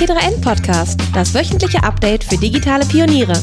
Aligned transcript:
T3N 0.00 0.40
Podcast, 0.40 0.98
das 1.12 1.34
wöchentliche 1.34 1.82
Update 1.82 2.24
für 2.24 2.38
digitale 2.38 2.86
Pioniere. 2.86 3.34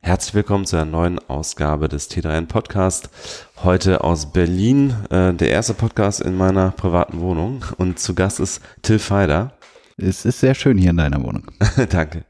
Herzlich 0.00 0.32
willkommen 0.32 0.64
zu 0.64 0.76
einer 0.76 0.86
neuen 0.86 1.18
Ausgabe 1.28 1.86
des 1.86 2.10
T3N 2.10 2.46
Podcast. 2.46 3.10
Heute 3.62 4.02
aus 4.02 4.32
Berlin, 4.32 4.96
äh, 5.10 5.34
der 5.34 5.50
erste 5.50 5.74
Podcast 5.74 6.22
in 6.22 6.34
meiner 6.34 6.70
privaten 6.70 7.20
Wohnung. 7.20 7.62
Und 7.76 7.98
zu 7.98 8.14
Gast 8.14 8.40
ist 8.40 8.62
Till 8.80 8.98
Feider. 8.98 9.52
Es 9.98 10.24
ist 10.24 10.40
sehr 10.40 10.54
schön 10.54 10.78
hier 10.78 10.92
in 10.92 10.96
deiner 10.96 11.22
Wohnung. 11.22 11.42
Danke. 11.90 12.24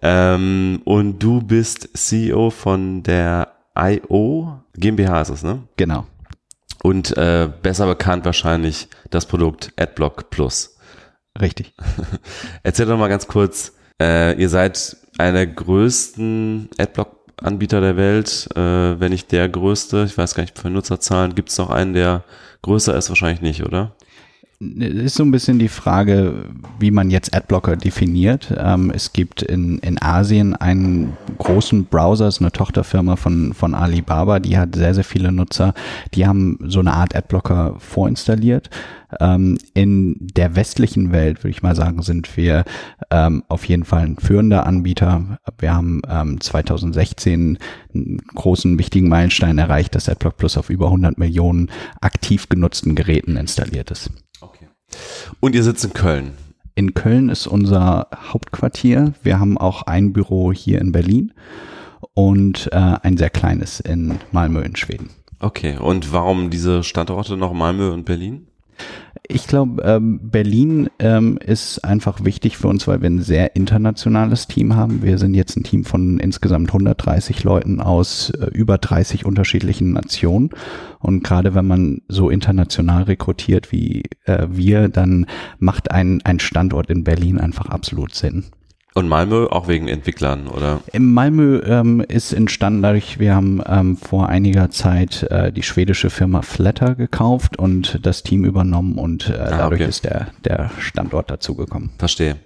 Ähm, 0.00 0.80
und 0.86 1.18
du 1.18 1.42
bist 1.42 1.90
CEO 1.92 2.48
von 2.48 3.02
der 3.02 3.48
IO 3.76 4.62
GmbH 4.74 5.20
ist 5.20 5.28
es, 5.28 5.42
ne? 5.42 5.64
Genau. 5.76 6.06
Und 6.82 7.16
äh, 7.16 7.48
besser 7.62 7.86
bekannt 7.86 8.24
wahrscheinlich 8.24 8.88
das 9.10 9.26
Produkt 9.26 9.72
AdBlock 9.76 10.30
Plus. 10.30 10.76
Richtig. 11.40 11.74
Erzähl 12.62 12.86
doch 12.86 12.98
mal 12.98 13.08
ganz 13.08 13.26
kurz, 13.26 13.72
äh, 14.00 14.40
ihr 14.40 14.48
seid 14.48 14.96
einer 15.18 15.32
der 15.32 15.46
größten 15.48 16.70
Adblock-Anbieter 16.78 17.80
der 17.80 17.96
Welt, 17.96 18.48
äh, 18.54 19.00
wenn 19.00 19.10
nicht 19.10 19.32
der 19.32 19.48
größte. 19.48 20.04
Ich 20.06 20.16
weiß 20.16 20.34
gar 20.34 20.42
nicht, 20.42 20.58
für 20.58 20.70
Nutzerzahlen 20.70 21.34
gibt 21.34 21.50
es 21.50 21.58
noch 21.58 21.70
einen, 21.70 21.94
der 21.94 22.24
größer 22.62 22.96
ist, 22.96 23.08
wahrscheinlich 23.08 23.40
nicht, 23.40 23.64
oder? 23.64 23.94
Ist 24.60 25.14
so 25.14 25.22
ein 25.22 25.30
bisschen 25.30 25.60
die 25.60 25.68
Frage, 25.68 26.46
wie 26.80 26.90
man 26.90 27.10
jetzt 27.10 27.32
Adblocker 27.32 27.76
definiert. 27.76 28.52
Ähm, 28.58 28.90
es 28.92 29.12
gibt 29.12 29.42
in, 29.42 29.78
in 29.78 30.02
Asien 30.02 30.56
einen 30.56 31.16
großen 31.38 31.84
Browser, 31.84 32.26
ist 32.26 32.40
eine 32.40 32.50
Tochterfirma 32.50 33.14
von, 33.14 33.54
von 33.54 33.74
Alibaba, 33.74 34.40
die 34.40 34.58
hat 34.58 34.74
sehr, 34.74 34.94
sehr 34.94 35.04
viele 35.04 35.30
Nutzer. 35.30 35.74
Die 36.14 36.26
haben 36.26 36.58
so 36.64 36.80
eine 36.80 36.92
Art 36.92 37.14
Adblocker 37.14 37.76
vorinstalliert. 37.78 38.68
Ähm, 39.20 39.58
in 39.74 40.16
der 40.18 40.56
westlichen 40.56 41.12
Welt, 41.12 41.44
würde 41.44 41.50
ich 41.50 41.62
mal 41.62 41.76
sagen, 41.76 42.02
sind 42.02 42.36
wir 42.36 42.64
ähm, 43.12 43.44
auf 43.46 43.64
jeden 43.64 43.84
Fall 43.84 44.06
ein 44.06 44.16
führender 44.16 44.66
Anbieter. 44.66 45.38
Wir 45.58 45.72
haben 45.72 46.02
ähm, 46.08 46.40
2016 46.40 47.58
einen 47.94 48.18
großen, 48.34 48.76
wichtigen 48.76 49.08
Meilenstein 49.08 49.56
erreicht, 49.56 49.94
dass 49.94 50.08
AdBlock 50.08 50.36
Plus 50.36 50.58
auf 50.58 50.68
über 50.68 50.86
100 50.86 51.16
Millionen 51.16 51.70
aktiv 52.00 52.48
genutzten 52.48 52.96
Geräten 52.96 53.36
installiert 53.36 53.92
ist. 53.92 54.10
Und 55.40 55.54
ihr 55.54 55.62
sitzt 55.62 55.84
in 55.84 55.92
Köln. 55.92 56.32
In 56.74 56.94
Köln 56.94 57.28
ist 57.28 57.46
unser 57.46 58.08
Hauptquartier. 58.32 59.12
Wir 59.22 59.40
haben 59.40 59.58
auch 59.58 59.82
ein 59.82 60.12
Büro 60.12 60.52
hier 60.52 60.80
in 60.80 60.92
Berlin 60.92 61.32
und 62.14 62.68
äh, 62.72 62.96
ein 63.02 63.16
sehr 63.16 63.30
kleines 63.30 63.80
in 63.80 64.18
Malmö 64.32 64.62
in 64.62 64.76
Schweden. 64.76 65.10
Okay, 65.40 65.76
und 65.76 66.12
warum 66.12 66.50
diese 66.50 66.82
Standorte 66.82 67.36
noch 67.36 67.52
Malmö 67.52 67.92
und 67.92 68.04
Berlin? 68.04 68.48
Ich 69.30 69.46
glaube, 69.46 69.82
ähm, 69.82 70.20
Berlin 70.22 70.88
ähm, 70.98 71.36
ist 71.36 71.84
einfach 71.84 72.24
wichtig 72.24 72.56
für 72.56 72.68
uns, 72.68 72.88
weil 72.88 73.02
wir 73.02 73.10
ein 73.10 73.20
sehr 73.20 73.56
internationales 73.56 74.46
Team 74.46 74.74
haben. 74.74 75.02
Wir 75.02 75.18
sind 75.18 75.34
jetzt 75.34 75.54
ein 75.54 75.64
Team 75.64 75.84
von 75.84 76.18
insgesamt 76.18 76.70
130 76.70 77.44
Leuten 77.44 77.82
aus 77.82 78.30
äh, 78.30 78.46
über 78.46 78.78
30 78.78 79.26
unterschiedlichen 79.26 79.92
Nationen. 79.92 80.48
Und 80.98 81.24
gerade 81.24 81.54
wenn 81.54 81.66
man 81.66 82.00
so 82.08 82.30
international 82.30 83.02
rekrutiert 83.02 83.70
wie 83.70 84.04
äh, 84.24 84.46
wir, 84.48 84.88
dann 84.88 85.26
macht 85.58 85.90
ein, 85.90 86.22
ein 86.24 86.40
Standort 86.40 86.88
in 86.88 87.04
Berlin 87.04 87.38
einfach 87.38 87.66
absolut 87.66 88.14
Sinn. 88.14 88.44
Und 88.98 89.06
Malmö 89.06 89.46
auch 89.46 89.68
wegen 89.68 89.86
Entwicklern, 89.86 90.48
oder? 90.48 90.80
In 90.92 91.14
Malmö 91.14 91.62
ähm, 91.64 92.00
ist 92.00 92.32
entstanden 92.32 92.82
dadurch, 92.82 93.20
wir 93.20 93.32
haben 93.32 93.62
ähm, 93.64 93.96
vor 93.96 94.28
einiger 94.28 94.70
Zeit 94.70 95.22
äh, 95.30 95.52
die 95.52 95.62
schwedische 95.62 96.10
Firma 96.10 96.42
Flatter 96.42 96.96
gekauft 96.96 97.56
und 97.56 98.04
das 98.04 98.24
Team 98.24 98.44
übernommen 98.44 98.98
und 98.98 99.28
äh, 99.28 99.34
ah, 99.34 99.50
dadurch 99.50 99.82
okay. 99.82 99.88
ist 99.88 100.04
der, 100.04 100.26
der 100.44 100.72
Standort 100.80 101.30
dazugekommen. 101.30 101.90
Verstehe. 101.96 102.38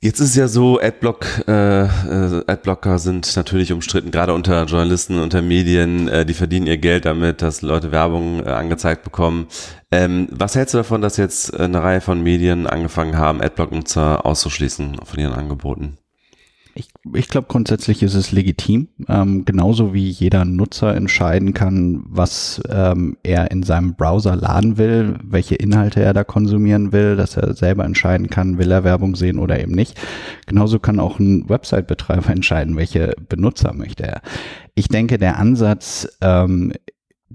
Jetzt 0.00 0.20
ist 0.20 0.36
ja 0.36 0.46
so, 0.48 0.80
Adblock, 0.80 1.26
äh, 1.48 1.84
äh, 1.84 2.44
Adblocker 2.46 2.98
sind 2.98 3.34
natürlich 3.36 3.72
umstritten, 3.72 4.10
gerade 4.10 4.34
unter 4.34 4.64
Journalisten, 4.64 5.18
unter 5.18 5.42
Medien, 5.42 6.08
äh, 6.08 6.26
die 6.26 6.34
verdienen 6.34 6.66
ihr 6.66 6.78
Geld 6.78 7.04
damit, 7.06 7.42
dass 7.42 7.62
Leute 7.62 7.92
Werbung 7.92 8.44
äh, 8.44 8.50
angezeigt 8.50 9.04
bekommen. 9.04 9.46
Ähm, 9.90 10.28
was 10.30 10.54
hältst 10.54 10.74
du 10.74 10.78
davon, 10.78 11.00
dass 11.00 11.16
jetzt 11.16 11.58
eine 11.58 11.82
Reihe 11.82 12.00
von 12.00 12.22
Medien 12.22 12.66
angefangen 12.66 13.16
haben, 13.16 13.40
Adblock-Nutzer 13.40 14.26
auszuschließen 14.26 14.98
von 15.04 15.18
ihren 15.18 15.32
Angeboten? 15.32 15.98
Ich, 16.78 16.88
ich 17.14 17.28
glaube, 17.28 17.46
grundsätzlich 17.48 18.02
ist 18.02 18.14
es 18.14 18.32
legitim, 18.32 18.88
ähm, 19.08 19.46
genauso 19.46 19.94
wie 19.94 20.10
jeder 20.10 20.44
Nutzer 20.44 20.94
entscheiden 20.94 21.54
kann, 21.54 22.04
was 22.06 22.60
ähm, 22.68 23.16
er 23.22 23.50
in 23.50 23.62
seinem 23.62 23.94
Browser 23.94 24.36
laden 24.36 24.76
will, 24.76 25.18
welche 25.22 25.54
Inhalte 25.54 26.02
er 26.02 26.12
da 26.12 26.22
konsumieren 26.22 26.92
will, 26.92 27.16
dass 27.16 27.38
er 27.38 27.54
selber 27.54 27.86
entscheiden 27.86 28.28
kann, 28.28 28.58
will 28.58 28.70
er 28.70 28.84
Werbung 28.84 29.16
sehen 29.16 29.38
oder 29.38 29.58
eben 29.58 29.72
nicht. 29.72 29.98
Genauso 30.44 30.78
kann 30.78 31.00
auch 31.00 31.18
ein 31.18 31.48
Website-Betreiber 31.48 32.28
entscheiden, 32.30 32.76
welche 32.76 33.14
Benutzer 33.26 33.72
möchte 33.72 34.02
er. 34.02 34.20
Ich 34.74 34.88
denke, 34.88 35.16
der 35.16 35.38
Ansatz, 35.38 36.06
ähm, 36.20 36.74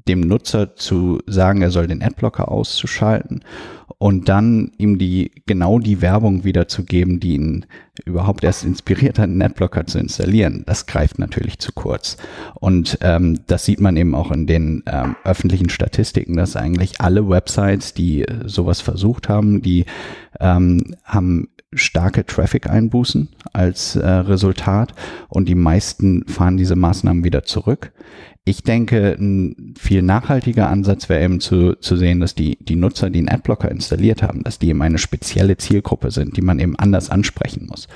dem 0.08 0.22
Nutzer 0.22 0.76
zu 0.76 1.20
sagen, 1.26 1.64
er 1.64 1.72
soll 1.72 1.88
den 1.88 2.04
Adblocker 2.04 2.50
auszuschalten 2.50 3.44
und 4.02 4.30
dann 4.30 4.72
ihm 4.80 4.98
die 4.98 5.30
genau 5.46 5.78
die 5.78 6.02
Werbung 6.02 6.44
wiederzugeben, 6.44 7.20
die 7.20 7.36
ihn 7.36 7.68
überhaupt 8.04 8.44
erst 8.44 8.64
inspiriert 8.64 9.20
hat, 9.20 9.26
einen 9.26 9.44
Adblocker 9.44 9.86
zu 9.86 10.00
installieren. 10.00 10.64
Das 10.66 10.88
greift 10.88 11.20
natürlich 11.20 11.60
zu 11.60 11.72
kurz. 11.72 12.18
Und 12.56 12.98
ähm, 13.02 13.42
das 13.46 13.66
sieht 13.66 13.80
man 13.80 13.96
eben 13.98 14.16
auch 14.16 14.32
in 14.32 14.48
den 14.48 14.82
ähm, 14.88 15.16
öffentlichen 15.24 15.70
Statistiken, 15.70 16.36
dass 16.36 16.56
eigentlich 16.56 17.00
alle 17.00 17.30
Websites, 17.30 17.94
die 17.94 18.26
sowas 18.44 18.82
versucht 18.82 19.30
haben, 19.30 19.62
die 19.62 19.86
ähm, 20.40 20.96
haben 21.06 21.50
starke 21.72 22.26
Traffic-Einbußen 22.26 23.30
als 23.54 23.98
äh, 23.98 24.08
Resultat 24.08 24.96
und 25.30 25.48
die 25.48 25.54
meisten 25.54 26.28
fahren 26.28 26.58
diese 26.58 26.76
Maßnahmen 26.76 27.24
wieder 27.24 27.44
zurück. 27.44 27.92
Ich 28.44 28.64
denke, 28.64 29.16
ein 29.20 29.76
viel 29.78 30.02
nachhaltiger 30.02 30.68
Ansatz 30.68 31.10
wäre 31.10 31.24
eben 31.24 31.40
zu, 31.40 31.76
zu 31.76 31.96
sehen, 31.96 32.20
dass 32.20 32.34
die, 32.34 32.58
die 32.60 32.76
Nutzer, 32.76 33.12
die 33.12 33.20
einen 33.20 33.30
Adblocker 33.30 33.70
installiert 33.70 34.24
haben, 34.24 34.42
dass 34.44 34.58
die 34.58 34.70
eben 34.70 34.82
eine 34.82 34.98
spezielle 34.98 35.58
Zielgruppe 35.58 36.10
sind, 36.10 36.38
die 36.38 36.42
man 36.42 36.58
eben 36.58 36.76
anders 36.76 37.12
ansprechen 37.12 37.68
muss. 37.70 37.88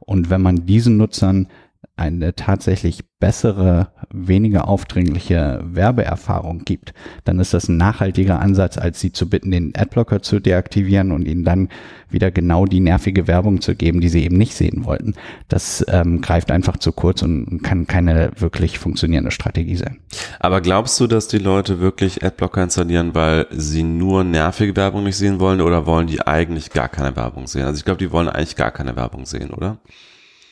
Und 0.00 0.28
wenn 0.28 0.42
man 0.42 0.66
diesen 0.66 0.98
Nutzern 0.98 1.48
eine 1.96 2.34
tatsächlich 2.34 3.04
bessere, 3.20 3.88
weniger 4.12 4.68
aufdringliche 4.68 5.62
Werbeerfahrung 5.64 6.64
gibt, 6.64 6.92
dann 7.24 7.38
ist 7.38 7.54
das 7.54 7.68
ein 7.68 7.76
nachhaltiger 7.76 8.40
Ansatz, 8.40 8.76
als 8.76 9.00
sie 9.00 9.12
zu 9.12 9.30
bitten, 9.30 9.50
den 9.50 9.72
Adblocker 9.74 10.20
zu 10.20 10.40
deaktivieren 10.40 11.10
und 11.10 11.26
ihnen 11.26 11.44
dann 11.44 11.68
wieder 12.10 12.30
genau 12.30 12.66
die 12.66 12.80
nervige 12.80 13.26
Werbung 13.26 13.60
zu 13.60 13.74
geben, 13.76 14.00
die 14.00 14.08
sie 14.08 14.24
eben 14.24 14.36
nicht 14.36 14.54
sehen 14.54 14.84
wollten. 14.84 15.14
Das 15.48 15.84
ähm, 15.88 16.20
greift 16.20 16.50
einfach 16.50 16.76
zu 16.76 16.92
kurz 16.92 17.22
und 17.22 17.62
kann 17.62 17.86
keine 17.86 18.32
wirklich 18.36 18.78
funktionierende 18.78 19.30
Strategie 19.30 19.76
sein. 19.76 20.00
Aber 20.38 20.60
glaubst 20.60 21.00
du, 21.00 21.06
dass 21.06 21.26
die 21.28 21.38
Leute 21.38 21.80
wirklich 21.80 22.22
Adblocker 22.24 22.62
installieren, 22.62 23.14
weil 23.14 23.46
sie 23.52 23.84
nur 23.84 24.24
nervige 24.24 24.76
Werbung 24.76 25.04
nicht 25.04 25.16
sehen 25.16 25.40
wollen 25.40 25.60
oder 25.60 25.86
wollen 25.86 26.08
die 26.08 26.20
eigentlich 26.20 26.70
gar 26.70 26.88
keine 26.88 27.16
Werbung 27.16 27.46
sehen? 27.46 27.64
Also 27.64 27.78
ich 27.78 27.84
glaube, 27.84 27.98
die 27.98 28.12
wollen 28.12 28.28
eigentlich 28.28 28.56
gar 28.56 28.70
keine 28.70 28.96
Werbung 28.96 29.24
sehen, 29.24 29.50
oder? 29.50 29.78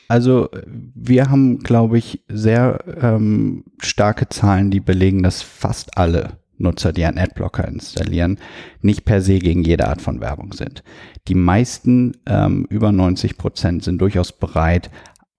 Also 0.07 0.49
wir 0.95 1.29
haben, 1.29 1.59
glaube 1.59 1.97
ich, 1.97 2.23
sehr 2.27 2.83
ähm, 3.01 3.63
starke 3.79 4.29
Zahlen, 4.29 4.71
die 4.71 4.79
belegen, 4.79 5.23
dass 5.23 5.41
fast 5.41 5.97
alle 5.97 6.37
Nutzer, 6.57 6.93
die 6.93 7.05
einen 7.05 7.17
Adblocker 7.17 7.67
installieren, 7.67 8.39
nicht 8.81 9.05
per 9.05 9.21
se 9.21 9.39
gegen 9.39 9.63
jede 9.63 9.87
Art 9.87 10.01
von 10.01 10.21
Werbung 10.21 10.53
sind. 10.53 10.83
Die 11.27 11.35
meisten, 11.35 12.13
ähm, 12.25 12.65
über 12.69 12.91
90 12.91 13.37
Prozent, 13.37 13.83
sind 13.83 13.99
durchaus 13.99 14.31
bereit, 14.31 14.89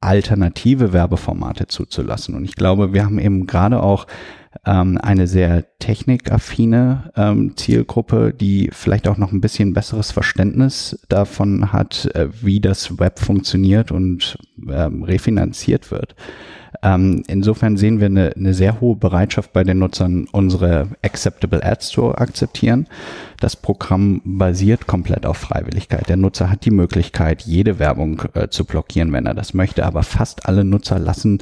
alternative 0.01 0.93
Werbeformate 0.93 1.67
zuzulassen. 1.67 2.35
Und 2.35 2.45
ich 2.45 2.57
glaube, 2.57 2.93
wir 2.93 3.05
haben 3.05 3.19
eben 3.19 3.47
gerade 3.47 3.83
auch 3.83 4.07
ähm, 4.67 4.99
eine 4.99 5.27
sehr 5.27 5.65
technikaffine 5.79 7.13
ähm, 7.17 7.57
Zielgruppe, 7.57 8.33
die 8.33 8.71
vielleicht 8.73 9.09
auch 9.09 9.19
noch 9.19 9.33
ein 9.33 9.41
bisschen 9.41 9.75
besseres 9.75 10.11
Verständnis 10.11 10.99
davon 11.09 11.73
hat, 11.73 12.11
äh, 12.15 12.29
wie 12.43 12.61
das 12.61 12.99
Web 12.99 13.19
funktioniert 13.19 13.93
und 13.93 14.39
ähm, 14.71 15.03
refinanziert 15.03 15.91
wird. 15.91 16.15
Ähm, 16.83 17.23
insofern 17.29 17.77
sehen 17.77 18.01
wir 18.01 18.07
eine, 18.07 18.33
eine 18.37 18.53
sehr 18.53 18.81
hohe 18.81 18.97
Bereitschaft 18.97 19.53
bei 19.53 19.65
den 19.65 19.79
Nutzern, 19.79 20.27
unsere 20.33 20.89
Acceptable 21.03 21.65
Ads 21.65 21.89
zu 21.89 22.15
akzeptieren. 22.15 22.87
Das 23.41 23.57
Programm 23.57 24.21
basiert 24.25 24.87
komplett 24.87 25.25
auf 25.25 25.39
Freiwilligkeit. 25.39 26.09
Der 26.09 26.17
Nutzer 26.17 26.51
hat 26.51 26.65
die 26.65 26.71
Möglichkeit, 26.71 27.43
jede 27.43 27.79
Werbung 27.79 28.23
äh, 28.35 28.49
zu 28.49 28.65
blockieren, 28.65 29.13
wenn 29.13 29.27
er 29.27 29.35
das 29.35 29.55
möchte, 29.55 29.87
aber 29.87 30.03
fast 30.03 30.47
alle 30.47 30.65
Nutzer 30.65 30.99
lassen 30.99 31.39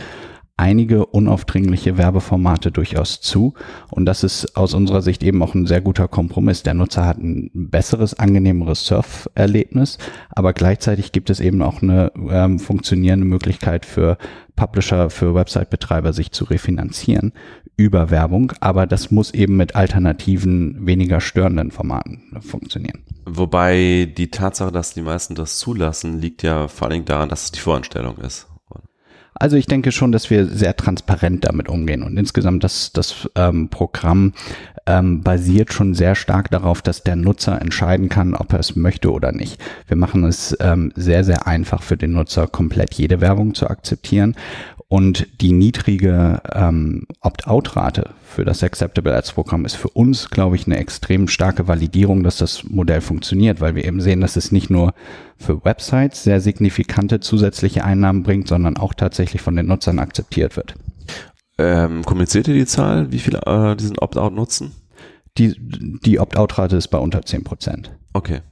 einige 0.56 1.06
unaufdringliche 1.06 1.99
Werbeformate 1.99 2.70
durchaus 2.70 3.20
zu. 3.20 3.54
Und 3.90 4.06
das 4.06 4.22
ist 4.22 4.56
aus 4.56 4.75
unserer 4.75 5.02
Sicht 5.02 5.22
eben 5.22 5.43
auch 5.43 5.54
ein 5.54 5.66
sehr 5.66 5.81
guter 5.81 6.08
Kompromiss. 6.08 6.62
Der 6.62 6.75
Nutzer 6.75 7.06
hat 7.06 7.19
ein 7.19 7.50
besseres, 7.52 8.14
angenehmeres 8.14 8.87
Surferlebnis, 8.87 9.99
aber 10.31 10.52
gleichzeitig 10.52 11.12
gibt 11.12 11.31
es 11.31 11.40
eben 11.40 11.62
auch 11.62 11.82
eine 11.82 12.12
ähm, 12.31 12.58
funktionierende 12.58 13.26
Möglichkeit 13.26 13.87
für 13.87 14.19
Publisher, 14.54 15.10
für 15.10 15.34
Website-Betreiber, 15.34 16.12
sich 16.12 16.31
zu 16.31 16.44
refinanzieren 16.44 17.32
über 17.76 18.10
Werbung, 18.10 18.52
aber 18.60 18.87
das 18.87 19.10
muss 19.10 19.32
eben 19.32 19.56
mit 19.56 19.75
alternativen, 19.75 20.87
weniger 20.87 21.20
störenden 21.20 21.70
Formaten 21.70 22.22
funktionieren. 22.40 23.02
Wobei 23.25 24.12
die 24.16 24.31
Tatsache, 24.31 24.72
dass 24.72 24.94
die 24.94 25.00
meisten 25.00 25.34
das 25.34 25.58
zulassen, 25.58 26.20
liegt 26.20 26.43
ja 26.43 26.69
vor 26.69 26.90
Dingen 26.90 27.06
daran, 27.06 27.28
dass 27.28 27.44
es 27.44 27.52
die 27.52 27.60
Voranstellung 27.60 28.19
ist. 28.19 28.51
Also 29.43 29.56
ich 29.56 29.67
denke 29.67 29.91
schon, 29.91 30.12
dass 30.12 30.31
wir 30.31 30.47
sehr 30.47 30.77
transparent 30.77 31.44
damit 31.44 31.69
umgehen 31.69 32.05
und 32.05 32.17
insgesamt 32.17 32.62
das, 32.62 32.93
das 32.93 33.29
ähm, 33.35 33.71
Programm 33.71 34.35
ähm, 34.87 35.23
basiert 35.23 35.73
schon 35.73 35.94
sehr 35.94 36.15
stark 36.15 36.49
darauf, 36.53 36.81
dass 36.81 37.03
der 37.03 37.17
Nutzer 37.17 37.61
entscheiden 37.61 38.09
kann, 38.09 38.37
ob 38.37 38.53
er 38.53 38.61
es 38.61 38.77
möchte 38.77 39.11
oder 39.11 39.33
nicht. 39.33 39.61
Wir 39.89 39.97
machen 39.97 40.23
es 40.23 40.56
ähm, 40.61 40.93
sehr, 40.94 41.25
sehr 41.25 41.49
einfach 41.49 41.83
für 41.83 41.97
den 41.97 42.12
Nutzer, 42.12 42.47
komplett 42.47 42.94
jede 42.94 43.21
Werbung 43.21 43.53
zu 43.56 43.69
akzeptieren 43.69 44.37
und 44.93 45.27
die 45.41 45.53
niedrige 45.53 46.43
ähm, 46.53 47.06
Opt-out-Rate 47.23 48.11
für 48.23 48.44
das 48.44 48.62
Acceptable 48.62 49.17
Ads-Programm 49.17 49.65
ist 49.65 49.75
für 49.75 49.89
uns, 49.89 50.29
glaube 50.29 50.56
ich, 50.56 50.67
eine 50.67 50.77
extrem 50.77 51.29
starke 51.29 51.67
Validierung, 51.67 52.23
dass 52.23 52.37
das 52.37 52.65
Modell 52.65 53.00
funktioniert, 53.00 53.62
weil 53.62 53.75
wir 53.75 53.87
eben 53.87 54.03
sehen, 54.03 54.21
dass 54.21 54.37
es 54.37 54.53
nicht 54.53 54.69
nur 54.69 54.93
für 55.39 55.65
Websites 55.65 56.25
sehr 56.25 56.43
signifikante 56.43 57.21
zusätzliche 57.21 57.85
Einnahmen 57.87 58.23
bringt, 58.23 58.49
sondern 58.49 58.77
auch 58.77 58.93
tatsächlich 58.93 59.41
von 59.41 59.56
den 59.56 59.65
Nutzern 59.65 59.99
akzeptiert 59.99 60.59
wird. 60.59 60.75
Ähm, 61.56 62.05
kommuniziert 62.05 62.49
ihr 62.49 62.55
die 62.55 62.67
Zahl, 62.67 63.11
wie 63.12 63.19
viele 63.21 63.41
äh, 63.47 63.75
diesen 63.75 63.99
Opt-out 63.99 64.35
nutzen? 64.35 64.73
Die, 65.39 65.55
die 66.05 66.21
Opt-out-Rate 66.21 66.77
ist 66.77 66.89
bei 66.89 66.99
unter 66.99 67.23
10 67.23 67.44
Prozent. 67.44 67.93
Okay. 68.12 68.43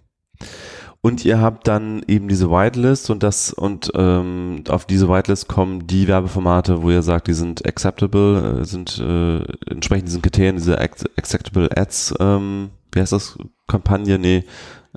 Und 1.02 1.24
ihr 1.24 1.40
habt 1.40 1.66
dann 1.66 2.02
eben 2.08 2.28
diese 2.28 2.50
Whitelist 2.50 3.08
und 3.08 3.22
das 3.22 3.54
und 3.54 3.90
ähm, 3.94 4.64
auf 4.68 4.84
diese 4.84 5.08
Whitelist 5.08 5.48
kommen 5.48 5.86
die 5.86 6.06
Werbeformate, 6.06 6.82
wo 6.82 6.90
ihr 6.90 7.00
sagt, 7.00 7.28
die 7.28 7.32
sind 7.32 7.66
acceptable, 7.66 8.60
äh, 8.60 8.64
sind 8.64 8.98
äh, 8.98 9.38
entsprechend 9.70 10.08
diesen 10.08 10.20
Kriterien, 10.20 10.56
diese 10.56 10.78
acceptable 10.78 11.70
Ads, 11.74 12.14
ähm, 12.20 12.70
wie 12.92 13.00
heißt 13.00 13.12
das? 13.12 13.38
Kampagne? 13.66 14.18
Nee. 14.18 14.44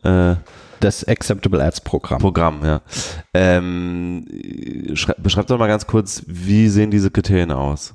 Äh, 0.04 0.36
das 0.82 1.08
Acceptable 1.08 1.64
Ads 1.64 1.82
Programm. 1.82 2.20
Programm, 2.20 2.66
ja. 2.66 2.82
Ähm, 3.34 4.26
beschreibt 5.20 5.50
doch 5.50 5.58
mal 5.58 5.68
ganz 5.68 5.88
kurz, 5.88 6.24
wie 6.28 6.68
sehen 6.68 6.92
diese 6.92 7.12
Kriterien 7.12 7.52
aus? 7.54 7.94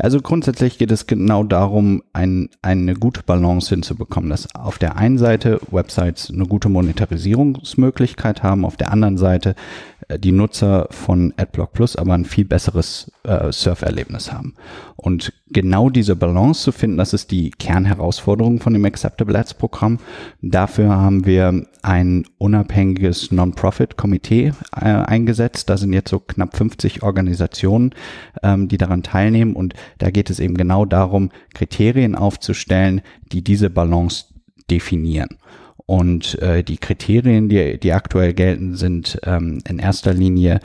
Also 0.00 0.20
grundsätzlich 0.20 0.78
geht 0.78 0.90
es 0.90 1.06
genau 1.06 1.44
darum, 1.44 2.02
ein, 2.12 2.48
eine 2.62 2.94
gute 2.94 3.22
Balance 3.22 3.68
hinzubekommen, 3.68 4.30
dass 4.30 4.54
auf 4.54 4.78
der 4.78 4.96
einen 4.96 5.18
Seite 5.18 5.60
Websites 5.70 6.30
eine 6.30 6.46
gute 6.46 6.68
Monetarisierungsmöglichkeit 6.68 8.42
haben, 8.42 8.64
auf 8.64 8.76
der 8.76 8.92
anderen 8.92 9.18
Seite 9.18 9.54
die 10.18 10.32
Nutzer 10.32 10.88
von 10.90 11.32
AdBlock 11.36 11.72
Plus 11.72 11.96
aber 11.96 12.14
ein 12.14 12.24
viel 12.24 12.44
besseres 12.44 13.10
äh, 13.24 13.52
Surferlebnis 13.52 14.32
haben. 14.32 14.54
Und 14.96 15.32
genau 15.48 15.88
diese 15.88 16.16
Balance 16.16 16.62
zu 16.62 16.72
finden, 16.72 16.98
das 16.98 17.12
ist 17.12 17.30
die 17.30 17.50
Kernherausforderung 17.50 18.60
von 18.60 18.72
dem 18.72 18.84
Acceptable 18.84 19.38
Ads 19.38 19.54
Programm. 19.54 19.98
Dafür 20.42 20.90
haben 20.90 21.26
wir 21.26 21.66
ein 21.82 22.24
unabhängiges 22.38 23.32
Non-Profit-Komitee 23.32 24.52
äh, 24.76 24.84
eingesetzt. 24.84 25.70
Da 25.70 25.76
sind 25.76 25.92
jetzt 25.92 26.10
so 26.10 26.18
knapp 26.18 26.56
50 26.56 27.02
Organisationen, 27.02 27.94
ähm, 28.42 28.68
die 28.68 28.78
daran 28.78 29.02
teilnehmen. 29.02 29.54
Und 29.54 29.74
da 29.98 30.10
geht 30.10 30.30
es 30.30 30.40
eben 30.40 30.56
genau 30.56 30.84
darum, 30.84 31.30
Kriterien 31.54 32.14
aufzustellen, 32.14 33.00
die 33.32 33.42
diese 33.42 33.70
Balance 33.70 34.26
definieren. 34.70 35.38
Und 35.86 36.38
äh, 36.40 36.62
die 36.62 36.78
Kriterien, 36.78 37.48
die, 37.48 37.78
die 37.78 37.92
aktuell 37.92 38.34
gelten, 38.34 38.76
sind 38.76 39.18
ähm, 39.24 39.60
in 39.68 39.78
erster 39.78 40.12
Linie 40.12 40.60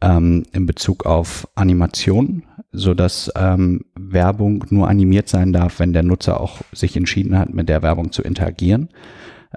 ähm, 0.00 0.44
in 0.52 0.66
Bezug 0.66 1.06
auf 1.06 1.46
Animation, 1.54 2.44
so 2.72 2.94
dass 2.94 3.30
ähm, 3.36 3.84
Werbung 3.94 4.64
nur 4.70 4.88
animiert 4.88 5.28
sein 5.28 5.52
darf, 5.52 5.78
wenn 5.78 5.92
der 5.92 6.02
Nutzer 6.02 6.40
auch 6.40 6.60
sich 6.72 6.96
entschieden 6.96 7.38
hat, 7.38 7.52
mit 7.52 7.68
der 7.68 7.82
Werbung 7.82 8.12
zu 8.12 8.22
interagieren. 8.22 8.88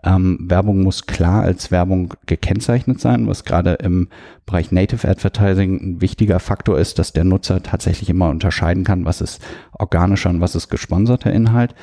Ähm, 0.03 0.37
Werbung 0.41 0.83
muss 0.83 1.05
klar 1.05 1.43
als 1.43 1.71
Werbung 1.71 2.13
gekennzeichnet 2.25 2.99
sein, 2.99 3.27
was 3.27 3.45
gerade 3.45 3.73
im 3.75 4.09
Bereich 4.45 4.71
Native 4.71 5.07
Advertising 5.07 5.79
ein 5.79 6.01
wichtiger 6.01 6.39
Faktor 6.39 6.77
ist, 6.77 6.99
dass 6.99 7.13
der 7.13 7.23
Nutzer 7.23 7.63
tatsächlich 7.63 8.09
immer 8.09 8.29
unterscheiden 8.29 8.83
kann, 8.83 9.05
was 9.05 9.21
ist 9.21 9.41
organischer 9.71 10.29
und 10.29 10.41
was 10.41 10.55
ist 10.55 10.69
gesponserter 10.69 11.31
Inhalt. 11.31 11.73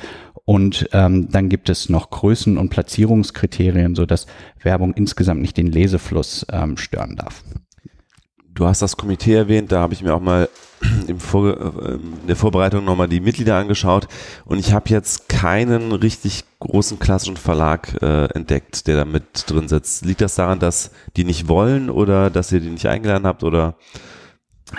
Und 0.45 0.89
ähm, 0.91 1.29
dann 1.31 1.47
gibt 1.47 1.69
es 1.69 1.87
noch 1.87 2.09
Größen- 2.09 2.57
und 2.57 2.69
Platzierungskriterien, 2.69 3.95
so 3.95 4.05
dass 4.05 4.27
Werbung 4.61 4.93
insgesamt 4.93 5.41
nicht 5.41 5.55
den 5.55 5.67
Lesefluss 5.67 6.45
ähm, 6.51 6.77
stören 6.77 7.15
darf. 7.15 7.43
Du 8.53 8.67
hast 8.67 8.81
das 8.81 8.97
Komitee 8.97 9.33
erwähnt, 9.33 9.71
da 9.71 9.79
habe 9.79 9.93
ich 9.93 10.03
mir 10.03 10.13
auch 10.13 10.21
mal 10.21 10.49
im 11.07 11.19
Vor 11.19 11.49
äh, 11.49 11.93
in 11.93 12.27
der 12.27 12.35
Vorbereitung 12.35 12.83
nochmal 12.83 13.07
die 13.07 13.21
Mitglieder 13.21 13.55
angeschaut 13.55 14.07
und 14.45 14.59
ich 14.59 14.73
habe 14.73 14.89
jetzt 14.89 15.29
keinen 15.29 15.91
richtig 15.93 16.43
großen 16.59 16.99
klassischen 16.99 17.37
Verlag 17.37 18.01
äh, 18.01 18.25
entdeckt, 18.25 18.87
der 18.87 18.97
da 18.97 19.05
mit 19.05 19.45
drin 19.47 19.69
sitzt. 19.69 20.05
Liegt 20.05 20.21
das 20.21 20.35
daran, 20.35 20.59
dass 20.59 20.91
die 21.15 21.23
nicht 21.23 21.47
wollen 21.47 21.89
oder 21.89 22.29
dass 22.29 22.51
ihr 22.51 22.59
die 22.59 22.69
nicht 22.69 22.85
eingeladen 22.85 23.25
habt 23.25 23.43
oder? 23.43 23.75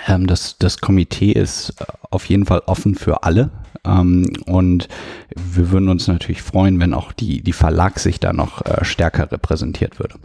Ähm, 0.07 0.27
das, 0.27 0.57
das 0.57 0.79
Komitee 0.79 1.31
ist 1.31 1.73
auf 2.11 2.25
jeden 2.29 2.45
Fall 2.45 2.61
offen 2.67 2.95
für 2.95 3.23
alle. 3.23 3.51
Ähm, 3.85 4.33
und 4.45 4.87
wir 5.35 5.71
würden 5.71 5.89
uns 5.89 6.07
natürlich 6.07 6.41
freuen, 6.41 6.79
wenn 6.79 6.93
auch 6.93 7.11
die, 7.11 7.41
die 7.41 7.53
Verlagssicht 7.53 8.23
da 8.23 8.33
noch 8.33 8.65
äh, 8.65 8.83
stärker 8.83 9.31
repräsentiert 9.31 9.99
würde. 9.99 10.15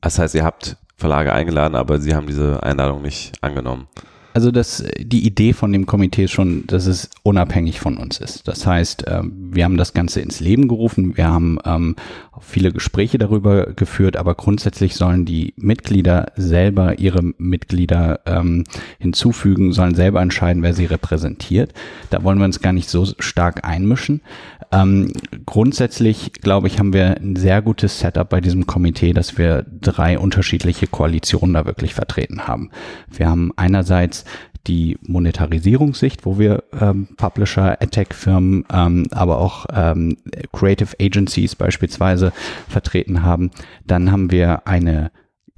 Das 0.00 0.18
heißt, 0.18 0.34
ihr 0.34 0.44
habt 0.44 0.76
Verlage 0.96 1.32
eingeladen, 1.32 1.74
aber 1.74 2.00
sie 2.00 2.14
haben 2.14 2.26
diese 2.26 2.62
Einladung 2.62 3.02
nicht 3.02 3.32
angenommen. 3.40 3.88
Also 4.34 4.50
das, 4.50 4.84
die 4.98 5.26
Idee 5.26 5.52
von 5.52 5.72
dem 5.72 5.86
Komitee 5.86 6.24
ist 6.24 6.30
schon, 6.30 6.66
dass 6.66 6.86
es 6.86 7.10
unabhängig 7.22 7.80
von 7.80 7.96
uns 7.96 8.18
ist. 8.18 8.48
Das 8.48 8.66
heißt, 8.66 9.04
ähm, 9.08 9.50
wir 9.52 9.64
haben 9.64 9.76
das 9.76 9.92
Ganze 9.92 10.20
ins 10.20 10.40
Leben 10.40 10.68
gerufen, 10.68 11.16
wir 11.16 11.28
haben 11.28 11.58
ähm, 11.64 11.96
viele 12.40 12.72
Gespräche 12.72 13.18
darüber 13.18 13.66
geführt, 13.66 14.16
aber 14.16 14.34
grundsätzlich 14.34 14.94
sollen 14.94 15.24
die 15.24 15.52
Mitglieder 15.56 16.32
selber 16.36 16.98
ihre 16.98 17.22
Mitglieder 17.38 18.20
ähm, 18.26 18.64
hinzufügen, 18.98 19.72
sollen 19.72 19.94
selber 19.94 20.22
entscheiden, 20.22 20.62
wer 20.62 20.74
sie 20.74 20.86
repräsentiert. 20.86 21.72
Da 22.10 22.22
wollen 22.24 22.38
wir 22.38 22.46
uns 22.46 22.60
gar 22.60 22.72
nicht 22.72 22.88
so 22.88 23.06
stark 23.18 23.64
einmischen. 23.64 24.22
Ähm, 24.72 25.12
grundsätzlich, 25.44 26.32
glaube 26.32 26.66
ich, 26.66 26.78
haben 26.78 26.92
wir 26.92 27.16
ein 27.18 27.36
sehr 27.36 27.60
gutes 27.60 28.00
Setup 28.00 28.28
bei 28.28 28.40
diesem 28.40 28.66
Komitee, 28.66 29.12
dass 29.12 29.36
wir 29.36 29.66
drei 29.80 30.18
unterschiedliche 30.18 30.86
Koalitionen 30.86 31.54
da 31.54 31.66
wirklich 31.66 31.94
vertreten 31.94 32.48
haben. 32.48 32.70
Wir 33.10 33.28
haben 33.28 33.52
einerseits 33.56 34.24
die 34.66 34.96
Monetarisierungssicht, 35.02 36.24
wo 36.24 36.38
wir 36.38 36.64
ähm, 36.80 37.08
Publisher, 37.16 37.82
AdTech-Firmen, 37.82 38.64
ähm, 38.72 39.06
aber 39.10 39.38
auch 39.38 39.66
ähm, 39.74 40.16
Creative 40.52 40.96
Agencies 41.00 41.54
beispielsweise 41.56 42.32
vertreten 42.68 43.22
haben. 43.22 43.50
Dann 43.86 44.10
haben 44.10 44.30
wir 44.30 44.66
eine 44.66 45.10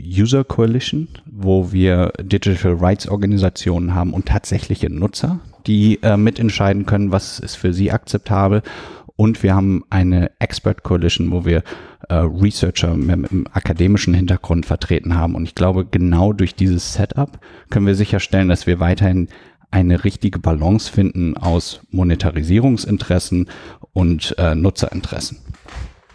User 0.02 0.42
Coalition, 0.42 1.08
wo 1.30 1.70
wir 1.72 2.12
Digital 2.20 2.72
Rights 2.72 3.08
Organisationen 3.08 3.94
haben 3.94 4.12
und 4.12 4.26
tatsächliche 4.26 4.90
Nutzer, 4.90 5.38
die 5.66 6.02
äh, 6.02 6.16
mitentscheiden 6.16 6.86
können, 6.86 7.12
was 7.12 7.38
ist 7.38 7.56
für 7.56 7.72
sie 7.72 7.92
akzeptabel. 7.92 8.62
Und 9.16 9.42
wir 9.42 9.54
haben 9.54 9.84
eine 9.90 10.32
Expert 10.40 10.82
Coalition, 10.82 11.30
wo 11.30 11.44
wir 11.44 11.62
äh, 12.08 12.14
Researcher 12.14 12.94
mit, 12.94 13.30
mit 13.30 13.46
akademischen 13.54 14.12
Hintergrund 14.12 14.66
vertreten 14.66 15.14
haben. 15.14 15.34
Und 15.36 15.44
ich 15.44 15.54
glaube, 15.54 15.84
genau 15.84 16.32
durch 16.32 16.54
dieses 16.54 16.94
Setup 16.94 17.38
können 17.70 17.86
wir 17.86 17.94
sicherstellen, 17.94 18.48
dass 18.48 18.66
wir 18.66 18.80
weiterhin 18.80 19.28
eine 19.70 20.04
richtige 20.04 20.38
Balance 20.38 20.90
finden 20.90 21.36
aus 21.36 21.80
Monetarisierungsinteressen 21.90 23.48
und 23.92 24.34
äh, 24.38 24.54
Nutzerinteressen. 24.54 25.38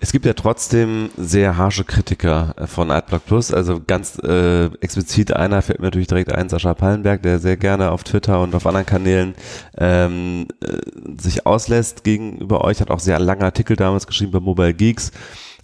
Es 0.01 0.11
gibt 0.13 0.25
ja 0.25 0.33
trotzdem 0.33 1.09
sehr 1.17 1.57
harsche 1.57 1.83
Kritiker 1.83 2.53
äh, 2.57 2.67
von 2.67 2.89
AdBlock 2.89 3.25
Plus. 3.25 3.53
Also 3.53 3.81
ganz 3.85 4.17
äh, 4.19 4.65
explizit 4.81 5.35
einer 5.35 5.61
fällt 5.61 5.79
mir 5.79 5.87
natürlich 5.87 6.07
direkt 6.07 6.31
ein, 6.31 6.47
Sascha 6.49 6.73
Pallenberg, 6.73 7.21
der 7.21 7.39
sehr 7.39 7.57
gerne 7.57 7.91
auf 7.91 8.03
Twitter 8.03 8.41
und 8.41 8.55
auf 8.55 8.65
anderen 8.65 8.85
Kanälen 8.85 9.35
ähm, 9.77 10.47
äh, 10.61 11.21
sich 11.21 11.45
auslässt 11.45 12.03
gegenüber 12.03 12.63
euch. 12.63 12.79
Hat 12.79 12.91
auch 12.91 12.99
sehr 12.99 13.19
lange 13.19 13.43
Artikel 13.43 13.75
damals 13.75 14.07
geschrieben 14.07 14.31
bei 14.31 14.39
Mobile 14.39 14.73
Geeks 14.73 15.11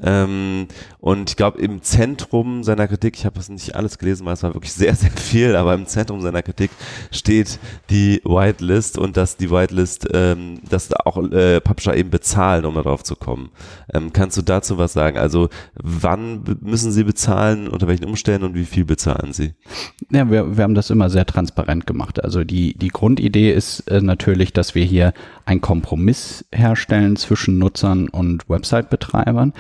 ähm, 0.04 0.68
und 1.06 1.30
ich 1.30 1.36
glaube, 1.36 1.62
im 1.62 1.84
Zentrum 1.84 2.64
seiner 2.64 2.88
Kritik, 2.88 3.16
ich 3.16 3.28
habe 3.28 3.36
das 3.36 3.48
nicht 3.48 3.76
alles 3.76 4.00
gelesen, 4.00 4.26
weil 4.26 4.34
es 4.34 4.42
war 4.42 4.56
wirklich 4.56 4.74
sehr, 4.74 4.96
sehr 4.96 5.12
viel, 5.12 5.56
aber 5.56 5.76
im 5.76 5.86
Zentrum 5.86 6.20
seiner 6.20 6.42
Kritik 6.42 6.72
steht 7.12 7.60
die 7.92 8.22
Whitelist 8.24 8.98
und 8.98 9.16
dass 9.16 9.38
die 9.38 9.52
Whitelist, 9.52 10.08
ähm, 10.12 10.62
dass 10.68 10.92
auch 10.94 11.18
äh, 11.32 11.62
Publisher 11.62 11.96
eben 11.96 12.10
bezahlen, 12.10 12.66
um 12.66 12.74
darauf 12.74 13.04
zu 13.04 13.16
kommen. 13.16 13.52
Ähm, 13.94 14.14
kannst 14.14 14.36
du 14.36 14.42
dazu 14.42 14.80
was 14.80 14.94
sagen? 14.94 15.20
Also 15.20 15.50
wann 15.76 16.44
müssen 16.62 16.92
sie 16.92 17.04
bezahlen, 17.04 17.68
unter 17.68 17.88
welchen 17.88 18.06
Umständen 18.06 18.48
und 18.48 18.56
wie 18.56 18.66
viel 18.66 18.86
bezahlen 18.86 19.32
sie? 19.32 19.54
Ja, 20.10 20.32
wir, 20.32 20.58
wir 20.58 20.64
haben 20.64 20.74
das 20.74 20.90
immer 20.90 21.12
sehr 21.12 21.28
transparent 21.28 21.86
gemacht. 21.86 22.24
Also 22.24 22.44
die, 22.44 22.74
die 22.80 22.88
Grundidee 22.88 23.54
ist 23.54 23.82
äh, 23.92 24.02
natürlich, 24.02 24.54
dass 24.54 24.74
wir 24.74 24.84
hier 24.84 25.14
einen 25.46 25.62
Kompromiss 25.62 26.46
herstellen 26.52 27.16
zwischen 27.16 27.60
Nutzern 27.60 28.10
und 28.10 28.50
Website-Betreibern. 28.50 29.54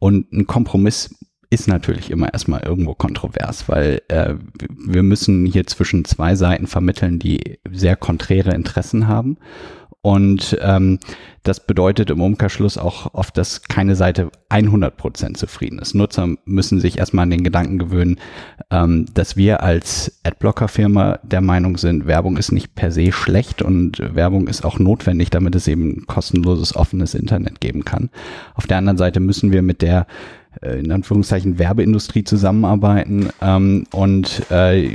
Und 0.00 0.32
ein 0.32 0.48
Kompromiss 0.48 1.14
ist 1.50 1.68
natürlich 1.68 2.10
immer 2.10 2.32
erstmal 2.32 2.62
irgendwo 2.62 2.94
kontrovers, 2.94 3.68
weil 3.68 4.02
äh, 4.08 4.34
wir 4.70 5.02
müssen 5.02 5.46
hier 5.46 5.66
zwischen 5.66 6.04
zwei 6.04 6.34
Seiten 6.34 6.66
vermitteln, 6.66 7.18
die 7.18 7.58
sehr 7.70 7.96
konträre 7.96 8.54
Interessen 8.54 9.06
haben. 9.06 9.36
Und 10.02 10.56
ähm, 10.62 10.98
das 11.42 11.66
bedeutet 11.66 12.08
im 12.08 12.22
Umkehrschluss 12.22 12.78
auch 12.78 13.12
oft, 13.12 13.36
dass 13.36 13.62
keine 13.62 13.94
Seite 13.96 14.30
100 14.48 14.96
Prozent 14.96 15.36
zufrieden 15.36 15.78
ist. 15.78 15.94
Nutzer 15.94 16.28
müssen 16.46 16.80
sich 16.80 16.98
erstmal 16.98 17.24
an 17.24 17.30
den 17.30 17.44
Gedanken 17.44 17.78
gewöhnen, 17.78 18.18
ähm, 18.70 19.04
dass 19.12 19.36
wir 19.36 19.62
als 19.62 20.20
Adblocker-Firma 20.24 21.18
der 21.22 21.42
Meinung 21.42 21.76
sind, 21.76 22.06
Werbung 22.06 22.38
ist 22.38 22.50
nicht 22.50 22.74
per 22.74 22.90
se 22.90 23.12
schlecht 23.12 23.60
und 23.60 23.98
Werbung 24.14 24.48
ist 24.48 24.64
auch 24.64 24.78
notwendig, 24.78 25.28
damit 25.28 25.54
es 25.54 25.68
eben 25.68 26.06
kostenloses, 26.06 26.74
offenes 26.74 27.14
Internet 27.14 27.60
geben 27.60 27.84
kann. 27.84 28.08
Auf 28.54 28.66
der 28.66 28.78
anderen 28.78 28.98
Seite 28.98 29.20
müssen 29.20 29.52
wir 29.52 29.60
mit 29.60 29.82
der 29.82 30.06
in 30.62 30.90
Anführungszeichen 30.90 31.58
Werbeindustrie 31.58 32.24
zusammenarbeiten. 32.24 33.30
Ähm, 33.40 33.86
und 33.92 34.50
äh, 34.50 34.90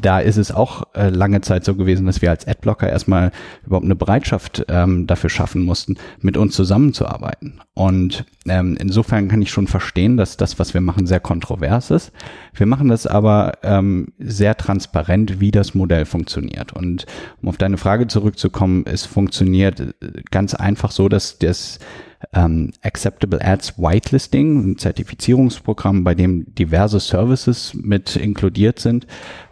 da 0.00 0.20
ist 0.20 0.36
es 0.36 0.52
auch 0.52 0.84
äh, 0.94 1.10
lange 1.10 1.40
Zeit 1.40 1.64
so 1.64 1.74
gewesen, 1.74 2.06
dass 2.06 2.22
wir 2.22 2.30
als 2.30 2.46
Adblocker 2.46 2.88
erstmal 2.88 3.32
überhaupt 3.66 3.84
eine 3.84 3.96
Bereitschaft 3.96 4.64
ähm, 4.68 5.06
dafür 5.06 5.30
schaffen 5.30 5.62
mussten, 5.62 5.96
mit 6.20 6.36
uns 6.36 6.54
zusammenzuarbeiten. 6.54 7.60
Und 7.74 8.24
ähm, 8.46 8.76
insofern 8.80 9.28
kann 9.28 9.42
ich 9.42 9.50
schon 9.50 9.66
verstehen, 9.66 10.16
dass 10.16 10.36
das, 10.36 10.58
was 10.58 10.74
wir 10.74 10.80
machen, 10.80 11.06
sehr 11.06 11.20
kontrovers 11.20 11.90
ist. 11.90 12.12
Wir 12.54 12.66
machen 12.66 12.88
das 12.88 13.06
aber 13.06 13.54
ähm, 13.62 14.12
sehr 14.18 14.56
transparent, 14.56 15.40
wie 15.40 15.50
das 15.50 15.74
Modell 15.74 16.04
funktioniert. 16.04 16.72
Und 16.72 17.06
um 17.42 17.48
auf 17.48 17.56
deine 17.56 17.78
Frage 17.78 18.06
zurückzukommen, 18.06 18.84
es 18.86 19.04
funktioniert 19.04 19.80
äh, 19.80 19.94
ganz 20.30 20.54
einfach 20.54 20.92
so, 20.92 21.08
dass 21.08 21.38
das 21.38 21.80
ähm, 22.32 22.72
Acceptable 22.82 23.40
Ads 23.44 23.78
Whitelisting, 23.78 24.72
ein 24.72 24.78
Zertifizierungsprogramm, 24.78 26.04
bei 26.04 26.14
dem 26.14 26.54
diverse 26.54 27.00
Services 27.00 27.72
mit 27.74 28.16
inkludiert 28.16 28.78
sind, 28.78 29.06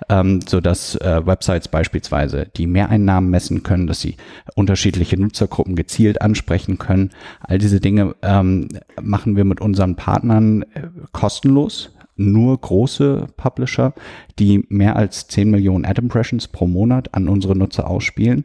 ähm, 0.08 0.40
so 0.46 0.60
dass 0.60 0.96
äh, 0.96 1.26
Websites 1.26 1.68
beispielsweise 1.68 2.46
die 2.56 2.66
Mehreinnahmen 2.66 3.30
messen 3.30 3.62
können, 3.62 3.86
dass 3.86 4.00
sie 4.00 4.16
unterschiedliche 4.54 5.20
Nutzergruppen 5.20 5.76
gezielt 5.76 6.22
ansprechen 6.22 6.78
können. 6.78 7.10
All 7.40 7.58
diese 7.58 7.80
Dinge 7.80 8.14
ähm, 8.22 8.68
machen 9.00 9.36
wir 9.36 9.44
mit 9.44 9.60
unseren 9.60 9.96
Partnern 9.96 10.62
äh, 10.62 10.88
kostenlos 11.12 11.90
nur 12.16 12.60
große 12.60 13.28
Publisher, 13.36 13.94
die 14.38 14.64
mehr 14.68 14.96
als 14.96 15.28
10 15.28 15.50
Millionen 15.50 15.84
Ad 15.84 16.00
Impressions 16.00 16.48
pro 16.48 16.66
Monat 16.66 17.14
an 17.14 17.28
unsere 17.28 17.56
Nutzer 17.56 17.88
ausspielen 17.88 18.44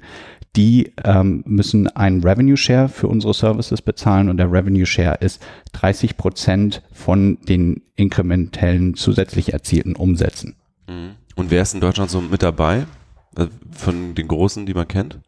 die 0.57 0.91
ähm, 1.03 1.43
müssen 1.45 1.88
einen 1.88 2.24
Revenue 2.24 2.57
Share 2.57 2.89
für 2.89 3.07
unsere 3.07 3.33
Services 3.33 3.81
bezahlen 3.81 4.27
und 4.27 4.38
der 4.38 4.51
Revenue 4.51 4.88
Share 4.88 5.19
ist 5.19 5.41
30 5.74 6.17
Prozent 6.17 6.81
von 6.91 7.38
den 7.47 7.83
inkrementellen 7.95 8.95
zusätzlich 8.95 9.53
erzielten 9.53 9.95
Umsätzen. 9.95 10.55
Mhm. 10.88 11.12
Und 11.36 11.51
wer 11.51 11.62
ist 11.62 11.75
in 11.75 11.81
Deutschland 11.81 12.09
so 12.09 12.21
mit 12.21 12.41
dabei? 12.41 12.88
Äh, 13.36 13.47
von 13.71 14.15
den 14.15 14.27
Großen, 14.27 14.65
die 14.65 14.74
man 14.74 14.88
kennt? 14.88 15.19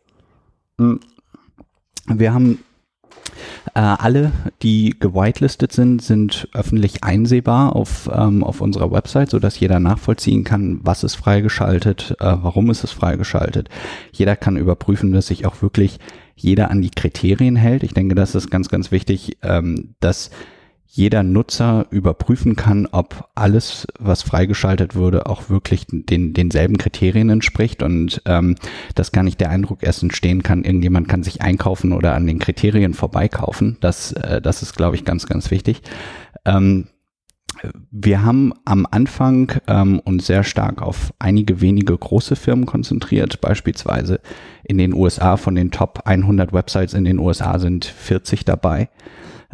Hm. 0.79 0.99
Wir 2.07 2.33
haben 2.33 2.59
äh, 3.73 3.79
alle, 3.79 4.31
die 4.61 4.95
gewitelistet 4.99 5.71
sind, 5.71 6.01
sind 6.01 6.47
öffentlich 6.53 7.03
einsehbar 7.03 7.75
auf, 7.75 8.09
ähm, 8.13 8.43
auf 8.43 8.61
unserer 8.61 8.91
Website, 8.91 9.29
so 9.29 9.39
dass 9.39 9.59
jeder 9.59 9.79
nachvollziehen 9.79 10.43
kann, 10.43 10.79
was 10.83 11.03
ist 11.03 11.15
freigeschaltet, 11.15 12.15
äh, 12.19 12.25
warum 12.41 12.69
ist 12.69 12.83
es 12.83 12.91
freigeschaltet. 12.91 13.69
Jeder 14.11 14.35
kann 14.35 14.57
überprüfen, 14.57 15.11
dass 15.11 15.27
sich 15.27 15.45
auch 15.45 15.61
wirklich 15.61 15.99
jeder 16.35 16.71
an 16.71 16.81
die 16.81 16.91
Kriterien 16.91 17.55
hält. 17.55 17.83
Ich 17.83 17.93
denke, 17.93 18.15
das 18.15 18.35
ist 18.35 18.49
ganz, 18.49 18.69
ganz 18.69 18.91
wichtig, 18.91 19.37
ähm, 19.43 19.95
dass 19.99 20.31
jeder 20.91 21.21
Nutzer 21.21 21.85
überprüfen 21.91 22.55
kann, 22.55 22.87
ob 22.91 23.29
alles, 23.35 23.85
was 23.99 24.23
freigeschaltet 24.23 24.95
wurde, 24.95 25.27
auch 25.27 25.49
wirklich 25.49 25.85
den, 25.87 26.33
denselben 26.33 26.79
Kriterien 26.79 27.29
entspricht 27.29 27.83
und 27.83 28.23
ähm, 28.25 28.55
dass 28.95 29.11
gar 29.11 29.23
nicht 29.23 29.39
der 29.39 29.51
Eindruck 29.51 29.83
erst 29.83 30.01
entstehen 30.01 30.41
kann, 30.41 30.63
irgendjemand 30.63 31.07
kann 31.07 31.21
sich 31.21 31.43
einkaufen 31.43 31.93
oder 31.93 32.15
an 32.15 32.25
den 32.25 32.39
Kriterien 32.39 32.95
vorbeikaufen. 32.95 33.77
Das, 33.81 34.13
äh, 34.13 34.41
das 34.41 34.63
ist, 34.63 34.75
glaube 34.75 34.95
ich, 34.95 35.05
ganz, 35.05 35.27
ganz 35.27 35.51
wichtig. 35.51 35.83
Ähm, 36.43 36.87
wir 37.91 38.23
haben 38.23 38.53
am 38.65 38.87
Anfang 38.89 39.51
ähm, 39.67 39.99
uns 39.99 40.25
sehr 40.25 40.43
stark 40.43 40.81
auf 40.81 41.13
einige 41.19 41.61
wenige 41.61 41.95
große 41.95 42.35
Firmen 42.35 42.65
konzentriert. 42.65 43.41
Beispielsweise 43.41 44.21
in 44.63 44.79
den 44.79 44.93
USA 44.93 45.37
von 45.37 45.53
den 45.53 45.69
Top 45.69 46.01
100 46.05 46.51
Websites 46.51 46.95
in 46.95 47.03
den 47.03 47.19
USA 47.19 47.59
sind 47.59 47.85
40 47.85 48.43
dabei 48.43 48.89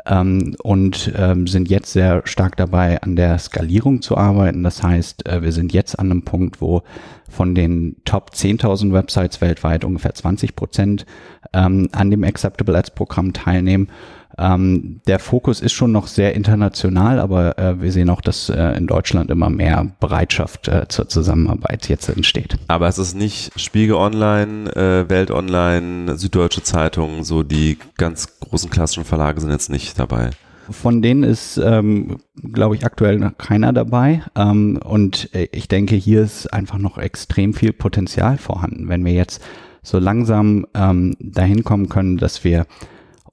ähm, 0.06 0.56
und 0.62 1.12
ähm, 1.16 1.48
sind 1.48 1.70
jetzt 1.70 1.94
sehr 1.94 2.22
stark 2.25 2.58
dabei, 2.58 3.02
an 3.02 3.16
der 3.16 3.38
Skalierung 3.40 4.02
zu 4.02 4.18
arbeiten. 4.18 4.64
Das 4.64 4.84
heißt, 4.84 5.28
äh, 5.28 5.42
wir 5.42 5.52
sind 5.52 5.74
jetzt 5.74 5.98
an 5.98 6.12
einem 6.12 6.24
Punkt, 6.24 6.62
wo 6.62 6.84
von 7.30 7.56
den 7.56 7.96
Top 8.06 8.32
10.000 8.32 8.94
Websites 8.94 9.42
weltweit 9.42 9.84
ungefähr 9.84 10.14
20 10.14 10.56
Prozent 10.56 11.06
ähm, 11.54 11.90
an 11.92 12.12
dem 12.12 12.24
Acceptable 12.24 12.78
Ads 12.78 12.92
Programm 12.92 13.34
teilnehmen 13.34 13.90
ähm, 14.38 15.01
der 15.08 15.20
Fokus 15.20 15.62
ist 15.62 15.74
schon 15.74 15.92
noch 15.92 16.08
sehr 16.08 16.36
international, 16.36 17.20
aber 17.20 17.58
äh, 17.58 17.82
wir 17.82 17.92
sehen 17.92 18.10
auch, 18.10 18.22
dass 18.22 18.50
äh, 18.50 18.77
in 18.77 18.88
Deutschland 18.88 19.30
immer 19.32 19.50
mehr 19.50 19.92
Bereitschaft 20.00 20.68
äh, 20.68 20.88
zur 20.88 21.08
Zusammenarbeit 21.08 21.88
jetzt 21.88 22.10
entsteht. 22.10 22.58
Aber 22.68 22.88
es 22.88 22.98
ist 22.98 23.15
nicht 23.15 23.58
Spiegel 23.60 23.96
Online, 23.96 24.70
äh, 24.75 25.10
Welt 25.10 25.32
Online, 25.32 26.18
Süddeutsche 26.18 26.63
Zeitung, 26.63 27.24
so 27.24 27.44
die 27.44 27.77
ganz 27.98 28.39
großen 28.39 28.70
klassischen 28.70 29.06
Verlage 29.06 29.39
sind 29.39 29.51
jetzt 29.51 29.70
nicht 29.70 29.98
dabei. 30.00 30.32
Von 30.70 31.01
denen 31.01 31.24
ist, 31.24 31.58
ähm, 31.58 32.18
glaube 32.42 32.75
ich, 32.75 32.86
aktuell 32.86 33.20
noch 33.20 33.38
keiner 33.38 33.72
dabei. 33.72 34.24
Ähm, 34.36 34.80
und 34.84 35.30
äh, 35.34 35.48
ich 35.51 35.68
denke, 35.68 35.96
hier 35.96 36.24
ist 36.24 36.51
einfach 36.51 36.80
noch 36.80 36.98
extrem 36.98 37.54
viel 37.54 37.72
Potenzial 37.72 38.38
vorhanden. 38.38 38.89
Wenn 38.89 39.06
wir 39.06 39.13
jetzt 39.13 39.44
so 39.84 40.00
langsam 40.00 40.65
ähm, 40.74 41.15
dahin 41.20 41.63
kommen 41.63 41.88
können, 41.88 42.18
dass 42.18 42.44
wir 42.44 42.65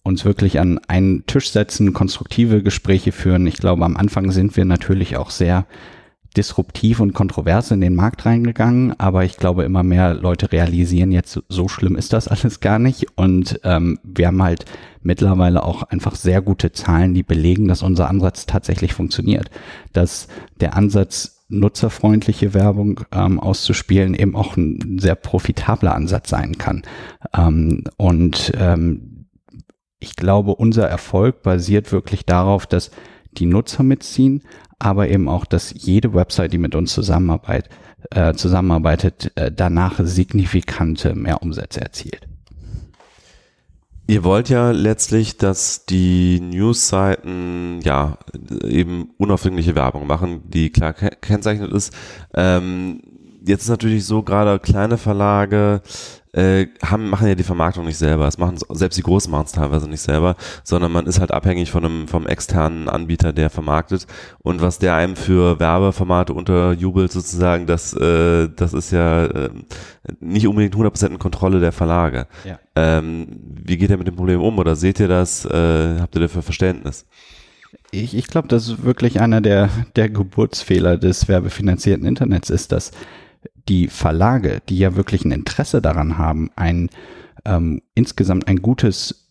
uns 0.03 0.25
wirklich 0.25 0.59
an 0.59 0.81
einen 0.89 1.27
Tisch 1.27 1.51
setzen, 1.51 1.93
konstruktive 1.93 2.63
Gespräche 2.63 3.13
führen. 3.13 3.47
Ich 3.47 3.57
glaube, 3.57 3.85
am 3.85 3.97
Anfang 3.97 4.31
sind 4.33 4.57
wir 4.57 4.65
natürlich 4.65 5.17
auch 5.17 5.31
sehr 5.31 5.67
disruptiv 6.37 7.01
und 7.01 7.13
kontrovers 7.13 7.71
in 7.71 7.81
den 7.81 7.95
Markt 7.95 8.25
reingegangen, 8.25 8.99
aber 8.99 9.25
ich 9.25 9.37
glaube, 9.37 9.65
immer 9.65 9.83
mehr 9.83 10.15
Leute 10.15 10.51
realisieren 10.51 11.13
jetzt, 11.13 11.43
so 11.49 11.69
schlimm 11.69 11.97
ist 11.97 12.13
das 12.13 12.29
alles 12.29 12.61
gar 12.61 12.79
nicht. 12.79 13.07
Und 13.17 13.61
ähm, 13.65 13.99
wir 14.03 14.29
haben 14.29 14.43
halt 14.43 14.65
mittlerweile 15.03 15.63
auch 15.63 15.83
einfach 15.83 16.15
sehr 16.15 16.41
gute 16.41 16.73
Zahlen, 16.73 17.15
die 17.15 17.23
belegen, 17.23 17.69
dass 17.69 17.83
unser 17.83 18.09
Ansatz 18.09 18.47
tatsächlich 18.47 18.95
funktioniert. 18.95 19.51
Dass 19.93 20.29
der 20.61 20.75
Ansatz, 20.77 21.45
nutzerfreundliche 21.49 22.55
Werbung 22.55 23.01
ähm, 23.13 23.39
auszuspielen, 23.39 24.15
eben 24.15 24.35
auch 24.35 24.57
ein 24.57 24.99
sehr 24.99 25.15
profitabler 25.15 25.95
Ansatz 25.95 26.31
sein 26.31 26.57
kann. 26.57 26.83
Ähm, 27.37 27.85
und 27.99 28.53
ähm, 28.59 29.12
ich 30.03 30.17
glaube, 30.17 30.57
unser 30.57 30.89
Erfolg 30.89 31.43
basiert 31.43 31.93
wirklich 31.93 32.27
darauf, 32.27 32.67
dass 32.67 32.91
die 33.39 33.47
Nutzer 33.47 33.85
mitziehen, 33.85 34.43
aber 34.79 35.09
eben 35.09 35.29
auch, 35.29 35.45
dass 35.45 35.73
jede 35.77 36.13
Website, 36.13 36.53
die 36.53 36.59
mit 36.59 36.75
uns 36.75 36.93
zusammenarbeitet, 36.93 37.71
äh, 38.11 38.35
zusammenarbeitet, 38.35 39.31
äh, 39.37 39.53
danach 39.53 40.01
signifikante 40.03 41.15
Mehrumsätze 41.15 41.81
erzielt. 41.81 42.27
Ihr 44.09 44.25
wollt 44.25 44.49
ja 44.49 44.73
letztlich, 44.73 45.37
dass 45.39 45.87
die 45.87 46.41
Newsseiten 46.41 47.81
ja 47.83 48.19
eben 48.65 49.11
unaufdringliche 49.17 49.77
Werbung 49.77 50.09
machen, 50.09 50.43
die 50.51 50.71
klar 50.71 50.93
kennzeichnet 50.93 51.73
ist. 51.73 51.95
Ähm, 52.35 53.01
jetzt 53.47 53.63
ist 53.63 53.69
natürlich 53.69 54.05
so, 54.05 54.23
gerade 54.23 54.59
kleine 54.59 54.99
Verlage 54.99 55.83
äh, 56.33 56.67
haben, 56.83 57.11
machen 57.11 57.29
ja 57.29 57.35
die 57.35 57.43
Vermarktung 57.43 57.85
nicht 57.85 57.99
selber. 57.99 58.25
Das 58.25 58.39
machen 58.39 58.59
selbst 58.71 58.97
die 58.97 59.03
Großen 59.03 59.31
machen 59.31 59.45
es 59.47 59.53
teilweise 59.53 59.89
nicht 59.89 60.01
selber, 60.01 60.37
sondern 60.65 60.91
man 60.91 61.07
ist 61.07 61.21
halt 61.21 61.31
abhängig 61.31 61.71
von 61.71 61.85
einem 61.85 62.09
vom 62.09 62.27
externen 62.27 62.89
Anbieter, 62.89 63.33
der 63.33 63.51
vermarktet. 63.51 64.07
Und 64.39 64.63
was 64.63 64.79
der 64.79 64.95
einem 64.95 65.17
für 65.17 65.61
Werbeformate 65.61 66.33
unterjubelt 66.33 67.13
sozusagen, 67.13 67.67
das 67.67 67.93
äh, 67.95 68.49
das 68.49 68.73
ist 68.73 68.93
ja 68.93 69.27
äh, 69.27 69.51
nicht 70.21 70.47
unbedingt 70.47 70.75
100% 70.75 71.09
in 71.09 71.19
Kontrolle 71.19 71.61
der 71.61 71.73
Verlage. 71.73 72.27
Ja. 72.45 72.59
Ähm, 72.77 73.27
wie 73.65 73.77
geht 73.77 73.91
ihr 73.91 73.99
mit 73.99 74.07
dem 74.07 74.17
Problem 74.17 74.41
um 74.41 74.59
oder 74.59 74.75
seht 74.75 75.01
ihr 75.01 75.09
das? 75.09 75.45
Äh, 75.45 76.01
habt 76.01 76.15
ihr 76.15 76.23
dafür 76.23 76.43
Verständnis? 76.43 77.07
Ich, 77.91 78.17
ich 78.17 78.27
glaube, 78.27 78.49
das 78.49 78.69
ist 78.69 78.85
wirklich 78.85 79.21
einer 79.21 79.43
der, 79.43 79.69
der 79.97 80.09
Geburtsfehler 80.09 80.97
des 80.97 81.29
werbefinanzierten 81.29 82.07
Internets 82.07 82.49
ist, 82.49 82.73
dass 82.73 82.91
die 83.69 83.89
Verlage, 83.89 84.61
die 84.69 84.79
ja 84.79 84.97
wirklich 84.97 85.25
ein 85.25 85.33
Interesse 85.33 85.81
daran 85.81 86.19
haben, 86.19 86.51
ein 86.57 86.91
ähm, 87.45 87.83
insgesamt 87.95 88.49
ein 88.49 88.63
gutes 88.63 89.23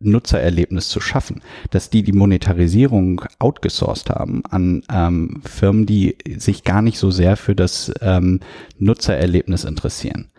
Nutzererlebnis 0.00 0.88
zu 0.88 1.00
schaffen, 1.00 1.42
dass 1.70 1.90
die 1.90 2.02
die 2.02 2.12
Monetarisierung 2.12 3.22
outgesourced 3.38 4.08
haben 4.08 4.42
an 4.46 4.82
ähm, 4.90 5.42
Firmen, 5.44 5.84
die 5.84 6.16
sich 6.38 6.64
gar 6.64 6.80
nicht 6.80 6.98
so 6.98 7.10
sehr 7.10 7.36
für 7.36 7.54
das 7.54 7.92
ähm, 8.00 8.40
Nutzererlebnis 8.78 9.64
interessieren. 9.64 10.30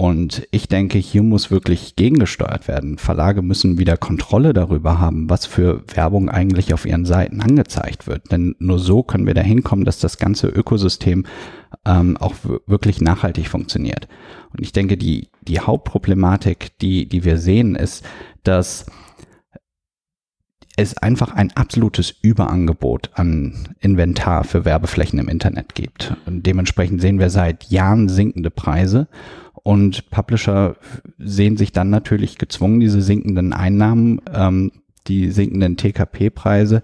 Und 0.00 0.48
ich 0.50 0.66
denke, 0.66 0.96
hier 0.96 1.22
muss 1.22 1.50
wirklich 1.50 1.94
gegengesteuert 1.94 2.68
werden. 2.68 2.96
Verlage 2.96 3.42
müssen 3.42 3.76
wieder 3.76 3.98
Kontrolle 3.98 4.54
darüber 4.54 4.98
haben, 4.98 5.28
was 5.28 5.44
für 5.44 5.84
Werbung 5.94 6.30
eigentlich 6.30 6.72
auf 6.72 6.86
ihren 6.86 7.04
Seiten 7.04 7.42
angezeigt 7.42 8.06
wird. 8.06 8.32
Denn 8.32 8.56
nur 8.58 8.78
so 8.78 9.02
können 9.02 9.26
wir 9.26 9.34
dahin 9.34 9.62
kommen, 9.62 9.84
dass 9.84 9.98
das 9.98 10.16
ganze 10.16 10.48
Ökosystem 10.48 11.26
ähm, 11.84 12.16
auch 12.16 12.34
wirklich 12.66 13.02
nachhaltig 13.02 13.48
funktioniert. 13.48 14.08
Und 14.54 14.62
ich 14.62 14.72
denke, 14.72 14.96
die, 14.96 15.28
die 15.42 15.60
Hauptproblematik, 15.60 16.78
die, 16.78 17.06
die 17.06 17.24
wir 17.24 17.36
sehen, 17.36 17.74
ist, 17.74 18.02
dass 18.42 18.86
es 20.78 20.96
einfach 20.96 21.34
ein 21.34 21.52
absolutes 21.54 22.14
Überangebot 22.22 23.10
an 23.16 23.68
Inventar 23.80 24.44
für 24.44 24.64
Werbeflächen 24.64 25.18
im 25.18 25.28
Internet 25.28 25.74
gibt. 25.74 26.16
Und 26.24 26.46
dementsprechend 26.46 27.02
sehen 27.02 27.18
wir 27.18 27.28
seit 27.28 27.64
Jahren 27.64 28.08
sinkende 28.08 28.50
Preise 28.50 29.06
und 29.62 30.10
Publisher 30.10 30.76
sehen 31.18 31.56
sich 31.56 31.72
dann 31.72 31.90
natürlich 31.90 32.38
gezwungen, 32.38 32.80
diese 32.80 33.02
sinkenden 33.02 33.52
Einnahmen, 33.52 34.20
ähm, 34.32 34.72
die 35.06 35.30
sinkenden 35.30 35.76
TKP-Preise 35.76 36.82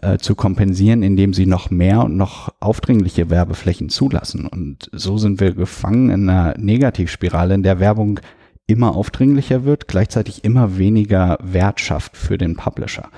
äh, 0.00 0.18
zu 0.18 0.34
kompensieren, 0.34 1.02
indem 1.02 1.34
sie 1.34 1.46
noch 1.46 1.70
mehr 1.70 2.04
und 2.04 2.16
noch 2.16 2.52
aufdringliche 2.60 3.30
Werbeflächen 3.30 3.88
zulassen. 3.88 4.46
Und 4.46 4.90
so 4.92 5.18
sind 5.18 5.40
wir 5.40 5.52
gefangen 5.52 6.10
in 6.10 6.28
einer 6.28 6.56
Negativspirale, 6.58 7.54
in 7.54 7.62
der 7.62 7.80
Werbung 7.80 8.20
immer 8.66 8.94
aufdringlicher 8.94 9.64
wird, 9.64 9.88
gleichzeitig 9.88 10.44
immer 10.44 10.78
weniger 10.78 11.38
Wert 11.42 11.80
schafft 11.80 12.16
für 12.16 12.38
den 12.38 12.56
Publisher. 12.56 13.10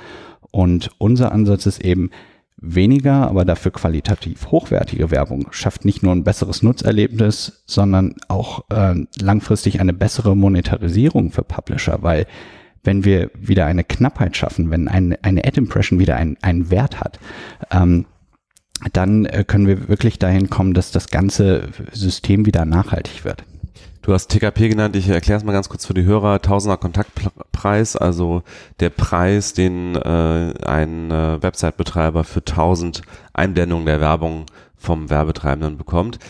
Und 0.51 0.91
unser 0.99 1.33
Ansatz 1.33 1.67
ist 1.67 1.85
eben, 1.85 2.11
weniger, 2.59 3.29
aber 3.29 3.45
dafür 3.45 3.73
qualitativ 3.73 4.51
hochwertige 4.51 5.11
Werbung 5.11 5.49
schafft 5.51 5.85
nicht 5.85 6.03
nur 6.03 6.13
ein 6.13 6.25
besseres 6.25 6.63
Nutzerlebnis, 6.63 7.63
sondern 7.67 8.15
auch 8.29 8.65
äh, 8.71 8.95
langfristig 9.21 9.81
eine 9.81 9.93
bessere 9.93 10.37
Monetarisierung 10.37 11.31
für 11.33 11.43
Publisher, 11.43 11.99
weil 12.03 12.27
wenn 12.83 13.05
wir 13.05 13.31
wieder 13.35 13.67
eine 13.67 13.85
Knappheit 13.85 14.37
schaffen, 14.37 14.71
wenn 14.71 14.89
ein, 14.89 15.17
eine 15.23 15.45
Ad-Impression 15.45 15.99
wieder 15.99 16.17
ein, 16.17 16.39
einen 16.41 16.71
Wert 16.71 17.01
hat, 17.01 17.19
ähm, 17.71 18.07
dann 18.93 19.27
äh, 19.27 19.45
können 19.47 19.67
wir 19.67 19.89
wirklich 19.89 20.19
dahin 20.19 20.49
kommen, 20.49 20.73
dass 20.73 20.93
das 20.93 21.09
ganze 21.09 21.69
System 21.93 22.47
wieder 22.47 22.65
nachhaltig 22.65 23.25
wird. 23.25 23.45
Du 24.07 24.15
hast 24.15 24.29
TKP 24.29 24.69
genannt, 24.69 24.95
ich 24.95 25.09
erkläre 25.09 25.37
es 25.37 25.43
mal 25.43 25.51
ganz 25.51 25.69
kurz 25.69 25.85
für 25.85 25.93
die 25.93 26.05
Hörer. 26.05 26.41
Tausender 26.41 26.77
Kontaktpreis, 26.77 27.97
also 27.97 28.45
der 28.79 28.91
Preis, 28.91 29.53
den 29.53 29.97
äh, 29.97 30.55
ein 30.65 31.11
äh, 31.11 31.43
Website-Betreiber 31.43 32.23
für 32.23 32.39
1000 32.39 33.03
Einblendungen 33.33 33.85
der 33.85 34.01
Werbung 34.01 34.47
vom 34.77 35.11
Werbetreibenden 35.11 35.77
bekommt. 35.77 36.21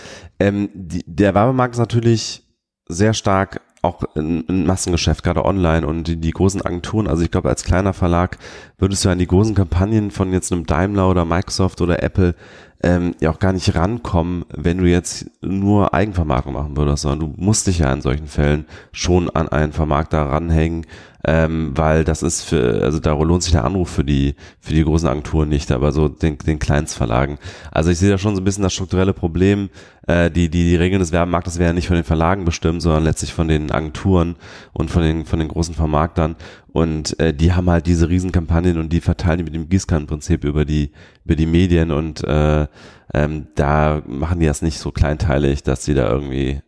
Ähm, 0.41 0.71
die, 0.73 1.05
der 1.07 1.35
Werbemarkt 1.35 1.75
ist 1.75 1.79
natürlich 1.79 2.47
sehr 2.89 3.13
stark 3.13 3.61
auch 3.87 4.03
ein 4.15 4.67
Massengeschäft, 4.67 5.23
gerade 5.23 5.45
online 5.45 5.87
und 5.87 6.05
die, 6.05 6.17
die 6.17 6.31
großen 6.31 6.63
Agenturen. 6.63 7.07
Also 7.07 7.23
ich 7.23 7.31
glaube, 7.31 7.49
als 7.49 7.65
kleiner 7.65 7.93
Verlag 7.93 8.39
würdest 8.79 9.05
du 9.05 9.09
an 9.09 9.19
die 9.19 9.27
großen 9.27 9.55
Kampagnen 9.55 10.11
von 10.11 10.33
jetzt 10.33 10.53
einem 10.53 10.67
Daimler 10.67 11.09
oder 11.09 11.25
Microsoft 11.25 11.81
oder 11.81 12.03
Apple 12.03 12.35
ähm, 12.83 13.15
ja 13.21 13.31
auch 13.31 13.39
gar 13.39 13.53
nicht 13.53 13.75
rankommen, 13.75 14.45
wenn 14.55 14.79
du 14.79 14.85
jetzt 14.85 15.31
nur 15.41 15.95
Eigenvermarktung 15.95 16.53
machen 16.53 16.77
würdest, 16.77 17.03
sondern 17.03 17.21
du 17.21 17.43
musst 17.43 17.67
dich 17.67 17.79
ja 17.79 17.93
in 17.93 18.03
solchen 18.03 18.27
Fällen 18.27 18.67
schon 18.93 19.31
an 19.31 19.49
einen 19.49 19.73
Vermarkter 19.73 20.23
ranhängen, 20.23 20.87
ähm, 21.29 21.73
weil 21.75 22.05
das 22.05 22.23
ist 22.23 22.45
für, 22.45 22.83
also 22.83 23.01
da 23.01 23.13
lohnt 23.13 23.43
sich 23.43 23.51
der 23.51 23.65
Anruf 23.65 23.91
für 23.91 24.05
die, 24.05 24.37
für 24.61 24.73
die 24.73 24.85
großen 24.85 25.09
Agenturen 25.09 25.49
nicht, 25.49 25.73
aber 25.73 25.91
so 25.91 26.09
den, 26.09 26.39
den 26.39 26.61
Kleinstverlagen. 26.61 27.39
Also 27.73 27.91
ich 27.91 27.99
sehe 27.99 28.11
da 28.11 28.17
schon 28.17 28.37
so 28.37 28.41
ein 28.41 28.45
bisschen 28.45 28.63
das 28.63 28.73
strukturelle 28.73 29.13
Problem, 29.13 29.69
äh, 30.07 30.31
die, 30.31 30.49
die, 30.49 30.63
die 30.63 30.77
Regeln 30.77 31.01
des 31.01 31.11
Werbemarktes 31.11 31.59
werden 31.59 31.75
nicht 31.75 31.89
von 31.89 31.97
den 31.97 32.05
Verlagen 32.05 32.45
bestimmt, 32.45 32.81
sondern 32.81 33.03
letztlich 33.03 33.35
von 33.35 33.49
den 33.49 33.73
Agenturen 33.73 34.37
und 34.73 34.89
von 34.89 35.03
den, 35.03 35.25
von 35.25 35.41
den 35.41 35.49
großen 35.49 35.75
Vermarktern. 35.75 36.37
Und 36.69 37.19
äh, 37.19 37.35
die 37.35 37.53
haben 37.53 37.69
halt 37.69 37.89
diese 37.89 38.09
Riesenkampagnen 38.09 38.79
und 38.79 38.93
die 38.93 39.01
verteilen 39.01 39.39
die 39.39 39.45
mit 39.45 39.55
dem 39.55 39.69
Gießkannenprinzip 39.69 40.45
über 40.45 40.65
die, 40.65 40.93
über 41.25 41.35
die 41.35 41.47
Medien 41.47 41.91
und 41.91 42.23
äh, 42.23 42.69
ähm, 43.13 43.49
da 43.57 44.01
machen 44.07 44.39
die 44.39 44.47
das 44.47 44.63
nicht 44.63 44.79
so 44.79 44.93
kleinteilig, 44.93 45.65
dass 45.65 45.85
sie 45.85 45.95
da 45.95 46.09
irgendwie 46.09 46.61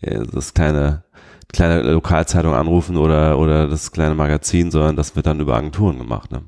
äh, 0.00 0.24
das 0.32 0.54
kleine 0.54 1.04
kleine 1.52 1.82
Lokalzeitung 1.82 2.54
anrufen 2.54 2.96
oder, 2.96 3.38
oder 3.38 3.68
das 3.68 3.92
kleine 3.92 4.14
Magazin, 4.14 4.70
sondern 4.70 4.96
das 4.96 5.16
wird 5.16 5.26
dann 5.26 5.40
über 5.40 5.56
Agenturen 5.56 5.98
gemacht. 5.98 6.30
Ne? 6.32 6.42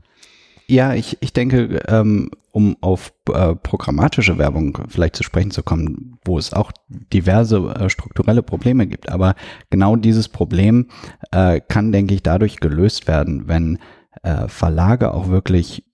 Ja, 0.67 0.95
ich, 0.95 1.17
ich 1.21 1.33
denke, 1.33 1.81
ähm, 1.89 2.31
um 2.53 2.77
auf 2.83 3.13
äh, 3.33 3.55
programmatische 3.55 4.37
Werbung 4.37 4.77
vielleicht 4.89 5.17
zu 5.17 5.23
sprechen 5.23 5.51
zu 5.51 5.63
kommen, 5.63 6.19
wo 6.25 6.39
es 6.39 6.53
auch 6.53 6.73
diverse 6.89 7.57
äh, 7.57 7.89
strukturelle 7.89 8.43
Probleme 8.43 8.87
gibt. 8.87 9.09
Aber 9.09 9.35
genau 9.71 9.97
dieses 9.97 10.29
Problem 10.29 10.89
äh, 11.31 11.61
kann, 11.61 11.91
denke 11.93 12.15
ich, 12.15 12.23
dadurch 12.23 12.61
gelöst 12.61 13.09
werden, 13.09 13.49
wenn 13.49 13.79
äh, 14.23 14.49
Verlage 14.49 15.15
auch 15.15 15.29
wirklich 15.29 15.85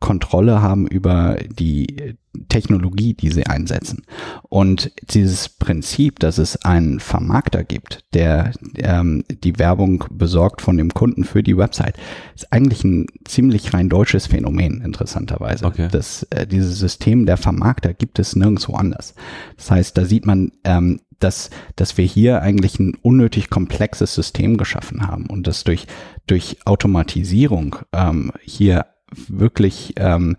Kontrolle 0.00 0.62
haben 0.62 0.86
über 0.86 1.36
die 1.48 2.16
Technologie, 2.48 3.14
die 3.14 3.30
sie 3.30 3.46
einsetzen. 3.46 4.04
Und 4.48 4.92
dieses 5.12 5.48
Prinzip, 5.48 6.20
dass 6.20 6.38
es 6.38 6.64
einen 6.64 7.00
Vermarkter 7.00 7.64
gibt, 7.64 8.04
der 8.14 8.52
ähm, 8.76 9.24
die 9.28 9.58
Werbung 9.58 10.04
besorgt 10.10 10.62
von 10.62 10.76
dem 10.76 10.94
Kunden 10.94 11.24
für 11.24 11.42
die 11.42 11.56
Website, 11.56 11.96
ist 12.34 12.52
eigentlich 12.52 12.84
ein 12.84 13.06
ziemlich 13.24 13.74
rein 13.74 13.88
deutsches 13.88 14.28
Phänomen, 14.28 14.80
interessanterweise. 14.80 15.64
Okay. 15.64 15.88
Das, 15.90 16.22
äh, 16.30 16.46
dieses 16.46 16.78
System 16.78 17.26
der 17.26 17.36
Vermarkter 17.36 17.94
gibt 17.94 18.18
es 18.18 18.36
nirgendwo 18.36 18.74
anders. 18.74 19.14
Das 19.56 19.70
heißt, 19.70 19.98
da 19.98 20.04
sieht 20.04 20.24
man, 20.24 20.52
ähm, 20.64 21.00
dass, 21.18 21.50
dass 21.76 21.98
wir 21.98 22.04
hier 22.04 22.42
eigentlich 22.42 22.78
ein 22.78 22.96
unnötig 23.02 23.50
komplexes 23.50 24.14
System 24.14 24.56
geschaffen 24.56 25.06
haben 25.06 25.26
und 25.26 25.46
das 25.46 25.64
durch, 25.64 25.86
durch 26.26 26.58
Automatisierung 26.64 27.76
ähm, 27.92 28.32
hier 28.42 28.86
wirklich 29.28 29.94
ähm, 29.96 30.36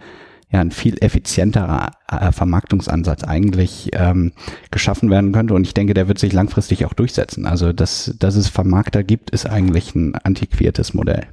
ja 0.52 0.60
ein 0.60 0.72
viel 0.72 0.98
effizienterer 1.02 1.92
äh, 2.10 2.32
Vermarktungsansatz 2.32 3.24
eigentlich 3.24 3.90
ähm, 3.94 4.34
geschaffen 4.70 5.10
werden 5.10 5.32
könnte. 5.32 5.54
Und 5.54 5.66
ich 5.66 5.74
denke, 5.74 5.94
der 5.94 6.08
wird 6.08 6.20
sich 6.20 6.34
langfristig 6.34 6.86
auch 6.86 6.94
durchsetzen. 6.94 7.46
Also, 7.46 7.74
dass, 7.74 8.16
dass 8.20 8.36
es 8.36 8.50
Vermarkter 8.50 9.04
gibt, 9.04 9.30
ist 9.30 9.50
eigentlich 9.50 9.96
ein 9.96 10.16
antiquiertes 10.16 10.94
Modell. 10.94 11.28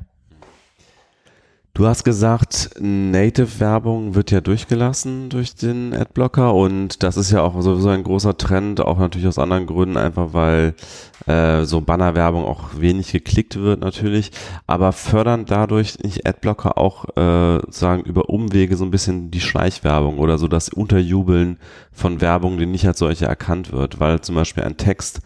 Du 1.78 1.86
hast 1.86 2.02
gesagt, 2.02 2.70
Native-Werbung 2.80 4.16
wird 4.16 4.32
ja 4.32 4.40
durchgelassen 4.40 5.28
durch 5.28 5.54
den 5.54 5.94
Adblocker 5.94 6.52
und 6.52 7.04
das 7.04 7.16
ist 7.16 7.30
ja 7.30 7.40
auch 7.42 7.62
sowieso 7.62 7.90
ein 7.90 8.02
großer 8.02 8.36
Trend, 8.36 8.80
auch 8.80 8.98
natürlich 8.98 9.28
aus 9.28 9.38
anderen 9.38 9.66
Gründen, 9.66 9.96
einfach 9.96 10.32
weil 10.32 10.74
äh, 11.28 11.62
so 11.62 11.80
Bannerwerbung 11.80 12.44
auch 12.44 12.80
wenig 12.80 13.12
geklickt 13.12 13.60
wird 13.60 13.78
natürlich, 13.78 14.32
aber 14.66 14.90
fördern 14.90 15.44
dadurch 15.46 16.00
nicht 16.00 16.26
Adblocker 16.26 16.78
auch 16.78 17.04
äh, 17.16 17.60
sagen 17.70 18.02
über 18.02 18.28
Umwege 18.28 18.76
so 18.76 18.84
ein 18.84 18.90
bisschen 18.90 19.30
die 19.30 19.40
Schleichwerbung 19.40 20.18
oder 20.18 20.36
so 20.36 20.48
das 20.48 20.70
Unterjubeln 20.70 21.58
von 21.92 22.20
Werbung, 22.20 22.58
die 22.58 22.66
nicht 22.66 22.88
als 22.88 22.98
solche 22.98 23.26
erkannt 23.26 23.70
wird, 23.70 24.00
weil 24.00 24.20
zum 24.20 24.34
Beispiel 24.34 24.64
ein 24.64 24.78
Text, 24.78 25.20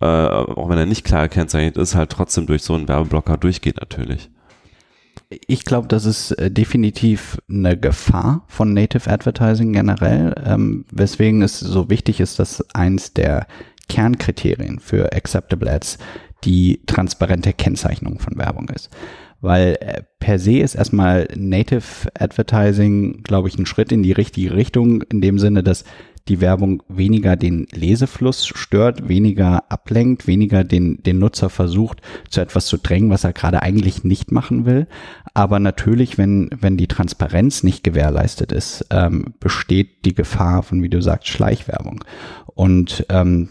äh, 0.00 0.06
auch 0.06 0.70
wenn 0.70 0.78
er 0.78 0.86
nicht 0.86 1.04
klar 1.04 1.28
gekennzeichnet 1.28 1.76
ist, 1.76 1.94
halt 1.94 2.08
trotzdem 2.08 2.46
durch 2.46 2.62
so 2.62 2.72
einen 2.72 2.88
Werbeblocker 2.88 3.36
durchgeht 3.36 3.76
natürlich. 3.76 4.30
Ich 5.30 5.64
glaube, 5.64 5.88
das 5.88 6.06
ist 6.06 6.32
äh, 6.32 6.50
definitiv 6.50 7.38
eine 7.50 7.76
Gefahr 7.76 8.44
von 8.48 8.72
Native 8.72 9.10
Advertising 9.10 9.74
generell, 9.74 10.34
ähm, 10.44 10.86
weswegen 10.90 11.42
es 11.42 11.60
so 11.60 11.90
wichtig 11.90 12.20
ist, 12.20 12.38
dass 12.38 12.64
eins 12.74 13.12
der 13.12 13.46
Kernkriterien 13.88 14.78
für 14.78 15.12
Acceptable 15.12 15.70
Ads 15.70 15.98
die 16.44 16.80
transparente 16.86 17.52
Kennzeichnung 17.52 18.20
von 18.20 18.38
Werbung 18.38 18.70
ist. 18.70 18.88
Weil 19.40 19.76
äh, 19.80 20.02
per 20.18 20.38
se 20.38 20.58
ist 20.58 20.74
erstmal 20.74 21.28
Native 21.36 22.08
Advertising, 22.18 23.22
glaube 23.22 23.48
ich, 23.48 23.58
ein 23.58 23.66
Schritt 23.66 23.92
in 23.92 24.02
die 24.02 24.12
richtige 24.12 24.54
Richtung, 24.54 25.02
in 25.02 25.20
dem 25.20 25.38
Sinne, 25.38 25.62
dass 25.62 25.84
die 26.28 26.40
Werbung 26.40 26.82
weniger 26.88 27.36
den 27.36 27.66
Lesefluss 27.72 28.46
stört, 28.46 29.08
weniger 29.08 29.70
ablenkt, 29.70 30.26
weniger 30.26 30.64
den, 30.64 31.02
den 31.02 31.18
Nutzer 31.18 31.50
versucht, 31.50 32.00
zu 32.28 32.40
etwas 32.40 32.66
zu 32.66 32.76
drängen, 32.76 33.10
was 33.10 33.24
er 33.24 33.32
gerade 33.32 33.62
eigentlich 33.62 34.04
nicht 34.04 34.30
machen 34.32 34.66
will. 34.66 34.86
Aber 35.34 35.58
natürlich, 35.58 36.18
wenn, 36.18 36.50
wenn 36.60 36.76
die 36.76 36.88
Transparenz 36.88 37.62
nicht 37.62 37.84
gewährleistet 37.84 38.52
ist, 38.52 38.86
ähm, 38.90 39.34
besteht 39.40 40.04
die 40.04 40.14
Gefahr 40.14 40.62
von, 40.62 40.82
wie 40.82 40.88
du 40.88 41.00
sagst, 41.00 41.28
Schleichwerbung. 41.28 42.04
Und 42.54 43.06
ähm, 43.08 43.48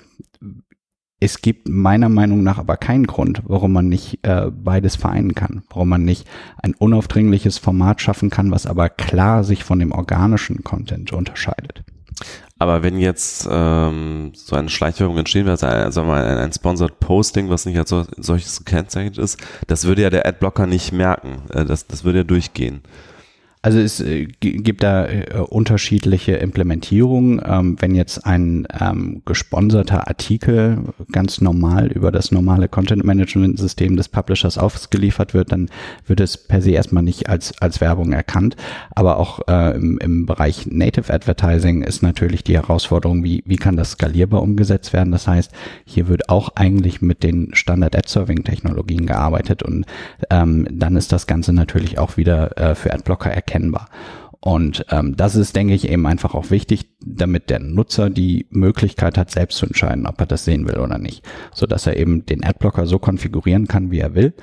es 1.20 1.42
gibt 1.42 1.68
meiner 1.68 2.10
Meinung 2.10 2.44
nach 2.44 2.60
aber 2.60 2.78
keinen 2.78 3.08
Grund, 3.08 3.42
warum 3.46 3.74
man 3.74 3.90
nicht 3.90 4.20
äh, 4.22 4.52
beides 4.52 4.96
vereinen 4.96 5.34
kann, 5.34 5.64
warum 5.70 5.90
man 5.90 6.04
nicht 6.04 6.28
ein 6.62 6.76
unaufdringliches 6.76 7.58
Format 7.58 8.02
schaffen 8.02 8.30
kann, 8.30 8.52
was 8.52 8.68
aber 8.68 8.90
klar 8.90 9.44
sich 9.44 9.64
von 9.64 9.80
dem 9.80 9.92
organischen 9.92 10.64
Content 10.64 11.14
unterscheidet. 11.14 11.84
Aber 12.60 12.82
wenn 12.82 12.98
jetzt 12.98 13.48
ähm, 13.50 14.32
so 14.34 14.56
eine 14.56 14.70
Schleichwerbung 14.70 15.18
entstehen 15.18 15.48
also 15.48 15.68
sagen 15.68 15.96
wir 15.96 16.04
mal 16.04 16.26
ein, 16.26 16.38
ein 16.38 16.54
Sponsored 16.54 17.00
Posting, 17.00 17.50
was 17.50 17.66
nicht 17.66 17.78
als 17.78 17.90
so, 17.90 18.06
solches 18.18 18.64
gekennzeichnet 18.66 19.18
ist, 19.18 19.40
das 19.68 19.86
würde 19.86 20.02
ja 20.02 20.10
der 20.10 20.26
Adblocker 20.26 20.66
nicht 20.66 20.92
merken. 20.92 21.44
Äh, 21.54 21.66
das, 21.66 21.86
das 21.86 22.04
würde 22.04 22.20
ja 22.20 22.24
durchgehen. 22.24 22.82
Also 23.64 23.80
es 23.80 24.00
äh, 24.00 24.26
gibt 24.26 24.84
da 24.84 25.08
äh, 25.08 25.26
unterschiedliche 25.50 26.34
Implementierungen. 26.34 27.42
Ähm, 27.44 27.76
wenn 27.80 27.96
jetzt 27.96 28.26
ein 28.26 28.68
ähm, 28.80 29.24
gesponserter 29.26 30.08
Artikel 30.08 30.78
ganz 31.12 31.42
normal 31.42 31.88
über 31.88 32.12
das 32.12 32.32
normale 32.32 32.68
Content 32.68 33.04
Management 33.04 33.58
System 33.58 33.98
des 33.98 34.10
Publishers 34.10 34.58
ausgeliefert 34.58 35.34
wird, 35.34 35.52
dann 35.52 35.70
wird 36.06 36.20
es 36.20 36.38
per 36.38 36.62
se 36.62 36.72
erstmal 36.72 37.04
nicht 37.04 37.30
als, 37.30 37.60
als 37.60 37.82
Werbung 37.82 38.14
erkannt. 38.14 38.56
Aber 38.92 39.18
auch 39.18 39.40
äh, 39.48 39.76
im, 39.76 39.98
im 39.98 40.26
Bereich 40.28 40.68
Native 40.68 41.12
Advertising 41.12 41.82
ist 41.82 42.04
natürlich 42.04 42.44
die 42.44 42.56
Herausforderung, 42.56 43.24
wie, 43.24 43.44
wie 43.46 43.58
kann 43.58 43.76
das 43.76 43.92
skalierbar 43.92 44.44
umgesetzt 44.44 44.94
werden. 44.94 45.12
Das 45.12 45.28
heißt, 45.28 45.52
hier 45.84 46.08
wird 46.08 46.30
auch 46.30 46.50
eigentlich 46.56 47.02
mit 47.02 47.24
den 47.24 47.54
Standard 47.54 47.96
Ad 47.96 48.08
Serving 48.08 48.44
Technologien 48.44 49.08
gearbeitet 49.08 49.64
und 49.64 49.86
ähm, 50.30 50.68
dann 50.72 50.96
ist 50.96 51.12
das 51.12 51.26
Ganze 51.26 51.54
natürlich 51.54 51.98
auch 51.98 52.18
wieder 52.18 52.56
äh, 52.58 52.76
für 52.76 52.94
Adblocker 52.94 53.36
erkennbar. 53.48 53.90
Und 54.40 54.86
ähm, 54.92 55.16
das 55.18 55.36
ist, 55.36 55.56
denke 55.56 55.74
ich, 55.74 55.90
eben 55.90 56.06
einfach 56.06 56.36
auch 56.36 56.52
wichtig, 56.52 56.92
damit 57.04 57.50
der 57.50 57.60
Nutzer 57.60 58.10
die 58.10 58.46
Möglichkeit 58.52 59.18
hat, 59.18 59.32
selbst 59.32 59.58
zu 59.58 59.66
entscheiden, 59.66 60.06
ob 60.06 60.20
er 60.20 60.28
das 60.28 60.46
sehen 60.46 60.68
will 60.68 60.78
oder 60.78 61.00
nicht, 61.00 61.26
so 61.54 61.66
dass 61.66 61.88
er 61.88 61.98
eben 61.98 62.26
den 62.26 62.44
Adblocker 62.44 62.86
so 62.86 63.00
konfigurieren 63.00 63.68
kann, 63.68 63.90
wie 63.92 64.00
er 64.00 64.14
will. 64.14 64.34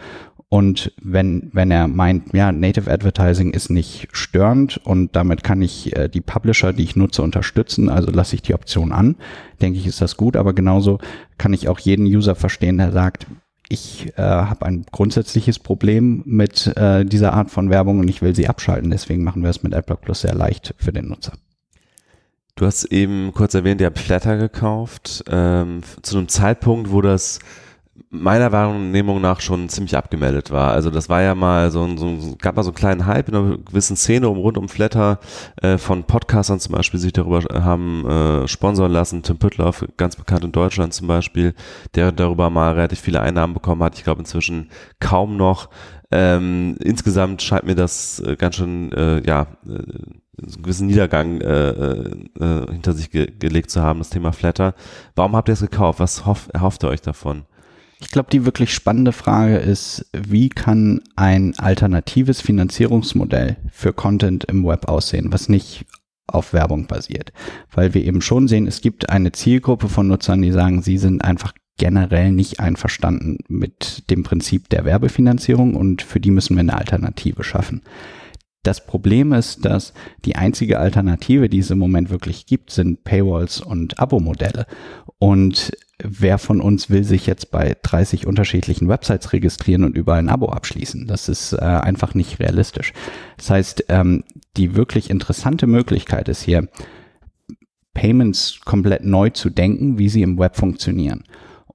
Und 0.48 0.92
wenn, 1.00 1.50
wenn 1.52 1.70
er 1.70 1.88
meint, 1.88 2.34
ja, 2.34 2.52
Native 2.52 2.90
Advertising 2.90 3.52
ist 3.52 3.70
nicht 3.70 4.08
störend 4.12 4.80
und 4.84 5.16
damit 5.16 5.42
kann 5.42 5.62
ich 5.62 5.96
äh, 5.96 6.08
die 6.08 6.20
Publisher, 6.20 6.72
die 6.72 6.84
ich 6.84 6.96
nutze, 6.96 7.22
unterstützen, 7.22 7.88
also 7.88 8.10
lasse 8.10 8.34
ich 8.34 8.42
die 8.42 8.54
Option 8.54 8.92
an, 8.92 9.16
denke 9.62 9.78
ich, 9.78 9.86
ist 9.86 10.00
das 10.00 10.16
gut. 10.16 10.36
Aber 10.36 10.52
genauso 10.52 10.98
kann 11.38 11.54
ich 11.54 11.68
auch 11.68 11.78
jeden 11.78 12.06
User 12.06 12.34
verstehen, 12.34 12.78
der 12.78 12.92
sagt, 12.92 13.26
ich 13.68 14.12
äh, 14.16 14.22
habe 14.22 14.66
ein 14.66 14.84
grundsätzliches 14.90 15.58
Problem 15.58 16.22
mit 16.26 16.66
äh, 16.76 17.04
dieser 17.04 17.32
Art 17.32 17.50
von 17.50 17.70
Werbung 17.70 17.98
und 18.00 18.08
ich 18.08 18.22
will 18.22 18.34
sie 18.34 18.48
abschalten. 18.48 18.90
Deswegen 18.90 19.24
machen 19.24 19.42
wir 19.42 19.50
es 19.50 19.62
mit 19.62 19.74
AdBlock 19.74 20.02
Plus 20.02 20.20
sehr 20.20 20.34
leicht 20.34 20.74
für 20.78 20.92
den 20.92 21.08
Nutzer. 21.08 21.32
Du 22.56 22.66
hast 22.66 22.84
eben 22.84 23.32
kurz 23.34 23.54
erwähnt, 23.54 23.80
ihr 23.80 23.88
habt 23.88 23.98
Flatter 23.98 24.36
gekauft, 24.36 25.24
ähm, 25.28 25.80
zu 26.02 26.18
einem 26.18 26.28
Zeitpunkt, 26.28 26.92
wo 26.92 27.00
das 27.00 27.40
meiner 28.10 28.52
Wahrnehmung 28.52 29.20
nach 29.20 29.40
schon 29.40 29.68
ziemlich 29.68 29.96
abgemeldet 29.96 30.50
war. 30.50 30.72
Also 30.72 30.90
das 30.90 31.08
war 31.08 31.22
ja 31.22 31.34
mal 31.34 31.70
so 31.70 31.82
ein, 31.82 31.98
so 31.98 32.06
ein 32.06 32.38
gab 32.38 32.56
mal 32.56 32.62
so 32.62 32.70
einen 32.70 32.76
kleinen 32.76 33.06
Hype 33.06 33.28
in 33.28 33.36
einer 33.36 33.58
gewissen 33.58 33.96
Szene 33.96 34.28
um 34.28 34.38
rund 34.38 34.58
um 34.58 34.68
Flatter 34.68 35.18
äh, 35.62 35.78
von 35.78 36.04
Podcastern 36.04 36.60
zum 36.60 36.74
Beispiel 36.74 37.00
sich 37.00 37.12
darüber 37.12 37.42
haben 37.64 38.06
äh, 38.08 38.48
sponsern 38.48 38.92
lassen. 38.92 39.22
Tim 39.22 39.38
Püttloff, 39.38 39.84
ganz 39.96 40.16
bekannt 40.16 40.44
in 40.44 40.52
Deutschland 40.52 40.92
zum 40.94 41.06
Beispiel, 41.06 41.54
der 41.94 42.12
darüber 42.12 42.50
mal 42.50 42.74
relativ 42.74 43.00
viele 43.00 43.20
Einnahmen 43.20 43.54
bekommen 43.54 43.82
hat. 43.82 43.96
Ich 43.96 44.04
glaube 44.04 44.20
inzwischen 44.20 44.70
kaum 45.00 45.36
noch. 45.36 45.68
Ähm, 46.10 46.76
insgesamt 46.80 47.42
scheint 47.42 47.64
mir 47.64 47.74
das 47.74 48.20
äh, 48.20 48.36
ganz 48.36 48.56
schön, 48.56 48.92
äh, 48.92 49.26
ja, 49.26 49.48
äh, 49.66 49.70
einen 49.70 50.62
gewissen 50.62 50.86
Niedergang 50.86 51.40
äh, 51.40 51.70
äh, 51.70 52.72
hinter 52.72 52.92
sich 52.92 53.10
ge 53.10 53.32
gelegt 53.38 53.70
zu 53.70 53.82
haben, 53.82 54.00
das 54.00 54.10
Thema 54.10 54.32
Flatter. 54.32 54.74
Warum 55.14 55.34
habt 55.34 55.48
ihr 55.48 55.54
es 55.54 55.60
gekauft? 55.60 56.00
Was 56.00 56.26
hoff, 56.26 56.48
erhofft 56.52 56.84
ihr 56.84 56.88
euch 56.88 57.02
davon? 57.02 57.44
Ich 58.04 58.10
glaube, 58.10 58.28
die 58.30 58.44
wirklich 58.44 58.72
spannende 58.72 59.12
Frage 59.12 59.56
ist, 59.56 60.06
wie 60.12 60.50
kann 60.50 61.00
ein 61.16 61.58
alternatives 61.58 62.42
Finanzierungsmodell 62.42 63.56
für 63.72 63.94
Content 63.94 64.44
im 64.44 64.64
Web 64.64 64.88
aussehen, 64.88 65.32
was 65.32 65.48
nicht 65.48 65.86
auf 66.26 66.52
Werbung 66.52 66.86
basiert. 66.86 67.32
Weil 67.72 67.94
wir 67.94 68.04
eben 68.04 68.20
schon 68.20 68.46
sehen, 68.46 68.66
es 68.66 68.82
gibt 68.82 69.08
eine 69.08 69.32
Zielgruppe 69.32 69.88
von 69.88 70.06
Nutzern, 70.06 70.42
die 70.42 70.52
sagen, 70.52 70.82
sie 70.82 70.98
sind 70.98 71.24
einfach 71.24 71.54
generell 71.78 72.30
nicht 72.30 72.60
einverstanden 72.60 73.38
mit 73.48 74.08
dem 74.10 74.22
Prinzip 74.22 74.68
der 74.68 74.84
Werbefinanzierung 74.84 75.74
und 75.74 76.02
für 76.02 76.20
die 76.20 76.30
müssen 76.30 76.56
wir 76.56 76.60
eine 76.60 76.76
Alternative 76.76 77.42
schaffen. 77.42 77.80
Das 78.64 78.86
Problem 78.86 79.32
ist, 79.32 79.64
dass 79.64 79.92
die 80.24 80.36
einzige 80.36 80.78
Alternative, 80.78 81.48
die 81.48 81.58
es 81.58 81.70
im 81.70 81.78
Moment 81.78 82.10
wirklich 82.10 82.46
gibt, 82.46 82.70
sind 82.70 83.04
Paywalls 83.04 83.60
und 83.60 83.98
Abo-Modelle. 83.98 84.66
Und 85.18 85.72
wer 86.06 86.38
von 86.38 86.60
uns 86.60 86.90
will 86.90 87.02
sich 87.02 87.26
jetzt 87.26 87.50
bei 87.50 87.76
30 87.82 88.26
unterschiedlichen 88.26 88.88
Websites 88.88 89.32
registrieren 89.32 89.84
und 89.84 89.96
überall 89.96 90.18
ein 90.18 90.28
Abo 90.28 90.50
abschließen? 90.50 91.06
Das 91.06 91.28
ist 91.28 91.54
äh, 91.54 91.56
einfach 91.56 92.14
nicht 92.14 92.38
realistisch. 92.38 92.92
Das 93.38 93.50
heißt, 93.50 93.84
ähm, 93.88 94.24
die 94.56 94.76
wirklich 94.76 95.10
interessante 95.10 95.66
Möglichkeit 95.66 96.28
ist 96.28 96.42
hier, 96.42 96.68
Payments 97.94 98.60
komplett 98.64 99.04
neu 99.04 99.30
zu 99.30 99.50
denken, 99.50 99.98
wie 99.98 100.08
sie 100.08 100.22
im 100.22 100.38
Web 100.38 100.56
funktionieren. 100.56 101.24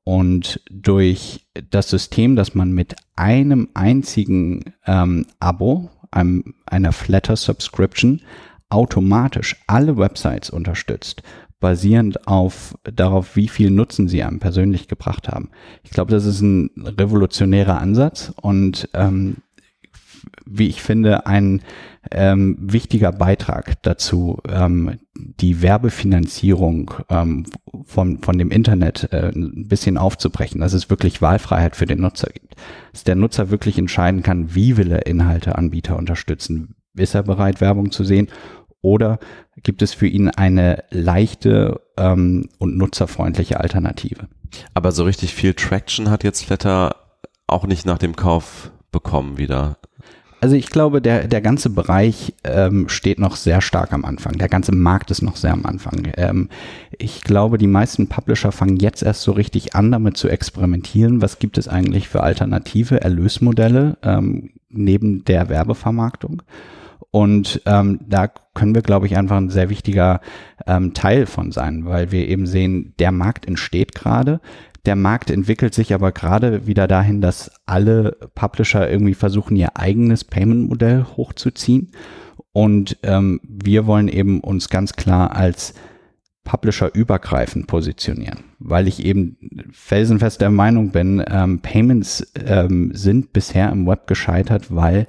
Und 0.03 0.61
durch 0.69 1.47
das 1.69 1.89
System, 1.89 2.35
dass 2.35 2.55
man 2.55 2.71
mit 2.71 2.95
einem 3.15 3.69
einzigen 3.73 4.73
ähm, 4.85 5.25
Abo, 5.39 5.89
einem, 6.11 6.55
einer 6.65 6.91
Flatter 6.91 7.35
Subscription, 7.35 8.21
automatisch 8.69 9.55
alle 9.67 9.97
Websites 9.97 10.49
unterstützt 10.49 11.23
basierend 11.59 12.27
auf 12.27 12.77
darauf, 12.83 13.35
wie 13.35 13.47
viel 13.47 13.69
Nutzen 13.69 14.07
sie 14.07 14.23
einem 14.23 14.39
persönlich 14.39 14.87
gebracht 14.87 15.27
haben. 15.27 15.49
Ich 15.83 15.91
glaube, 15.91 16.11
das 16.11 16.25
ist 16.25 16.41
ein 16.41 16.71
revolutionärer 16.77 17.79
Ansatz 17.79 18.33
und 18.41 18.89
ähm, 18.93 19.37
wie 20.45 20.67
ich 20.67 20.81
finde, 20.81 21.25
ein 21.27 21.61
ähm, 22.11 22.57
wichtiger 22.59 23.11
Beitrag 23.11 23.81
dazu, 23.83 24.39
ähm, 24.49 24.99
die 25.15 25.61
Werbefinanzierung 25.61 26.91
ähm, 27.09 27.45
von, 27.85 28.19
von 28.19 28.37
dem 28.37 28.51
Internet 28.51 29.09
äh, 29.11 29.31
ein 29.33 29.67
bisschen 29.67 29.97
aufzubrechen, 29.97 30.61
dass 30.61 30.73
es 30.73 30.89
wirklich 30.89 31.21
Wahlfreiheit 31.21 31.75
für 31.75 31.85
den 31.85 32.01
Nutzer 32.01 32.29
gibt. 32.33 32.55
Dass 32.91 33.03
der 33.03 33.15
Nutzer 33.15 33.51
wirklich 33.51 33.77
entscheiden 33.77 34.23
kann, 34.23 34.55
wie 34.55 34.77
will 34.77 34.91
er 34.91 35.05
Inhalteanbieter 35.05 35.97
unterstützen. 35.97 36.75
Ist 36.95 37.15
er 37.15 37.23
bereit, 37.23 37.61
Werbung 37.61 37.91
zu 37.91 38.03
sehen 38.03 38.29
oder 38.81 39.19
gibt 39.63 39.81
es 39.81 39.93
für 39.93 40.07
ihn 40.07 40.29
eine 40.29 40.83
leichte 40.89 41.81
ähm, 41.97 42.49
und 42.57 42.77
nutzerfreundliche 42.77 43.59
Alternative? 43.59 44.27
Aber 44.73 44.91
so 44.91 45.03
richtig 45.03 45.33
viel 45.33 45.53
Traction 45.53 46.09
hat 46.09 46.23
jetzt 46.23 46.45
Flatter 46.45 46.95
auch 47.47 47.67
nicht 47.67 47.85
nach 47.85 47.97
dem 47.97 48.15
Kauf 48.15 48.71
bekommen 48.91 49.37
wieder. 49.37 49.77
Also 50.41 50.55
ich 50.55 50.69
glaube, 50.69 51.01
der, 51.01 51.27
der 51.27 51.41
ganze 51.41 51.69
Bereich 51.69 52.33
ähm, 52.45 52.87
steht 52.87 53.19
noch 53.19 53.35
sehr 53.35 53.59
stark 53.59 53.91
am 53.91 54.05
Anfang. 54.05 54.37
Der 54.37 54.47
ganze 54.47 54.73
Markt 54.73 55.11
ist 55.11 55.21
noch 55.21 55.35
sehr 55.35 55.51
am 55.51 55.65
Anfang. 55.65 56.13
Ähm, 56.15 56.47
ich 56.97 57.23
glaube, 57.23 57.57
die 57.57 57.67
meisten 57.67 58.07
Publisher 58.07 58.53
fangen 58.53 58.77
jetzt 58.77 59.03
erst 59.03 59.23
so 59.23 59.33
richtig 59.33 59.75
an, 59.75 59.91
damit 59.91 60.15
zu 60.15 60.29
experimentieren. 60.29 61.21
Was 61.21 61.39
gibt 61.39 61.57
es 61.57 61.67
eigentlich 61.67 62.07
für 62.07 62.23
alternative 62.23 63.01
Erlösmodelle 63.01 63.97
ähm, 64.01 64.51
neben 64.69 65.25
der 65.25 65.49
Werbevermarktung? 65.49 66.41
Und 67.11 67.61
ähm, 67.65 67.99
da 68.07 68.27
können 68.27 68.75
wir, 68.75 68.81
glaube 68.81 69.07
ich, 69.07 69.17
einfach 69.17 69.37
ein 69.37 69.49
sehr 69.49 69.69
wichtiger 69.69 70.21
ähm, 70.67 70.93
Teil 70.93 71.25
von 71.25 71.51
sein, 71.51 71.85
weil 71.85 72.11
wir 72.11 72.27
eben 72.27 72.45
sehen, 72.45 72.93
der 72.99 73.11
Markt 73.11 73.47
entsteht 73.47 73.95
gerade. 73.95 74.41
Der 74.85 74.95
Markt 74.95 75.29
entwickelt 75.29 75.73
sich 75.73 75.93
aber 75.93 76.11
gerade 76.11 76.67
wieder 76.67 76.87
dahin, 76.87 77.21
dass 77.21 77.51
alle 77.65 78.17
Publisher 78.35 78.89
irgendwie 78.89 79.13
versuchen, 79.13 79.55
ihr 79.55 79.77
eigenes 79.77 80.23
Payment-Modell 80.23 81.05
hochzuziehen. 81.17 81.91
Und 82.51 82.97
ähm, 83.03 83.39
wir 83.43 83.85
wollen 83.85 84.07
eben 84.07 84.39
uns 84.39 84.69
ganz 84.69 84.93
klar 84.93 85.35
als 85.35 85.73
Publisher 86.43 86.89
übergreifend 86.95 87.67
positionieren, 87.67 88.39
weil 88.57 88.87
ich 88.87 89.05
eben 89.05 89.37
felsenfest 89.71 90.41
der 90.41 90.49
Meinung 90.49 90.89
bin, 90.89 91.23
ähm, 91.29 91.59
Payments 91.59 92.33
ähm, 92.43 92.91
sind 92.95 93.33
bisher 93.33 93.71
im 93.71 93.85
Web 93.85 94.07
gescheitert, 94.07 94.73
weil 94.73 95.07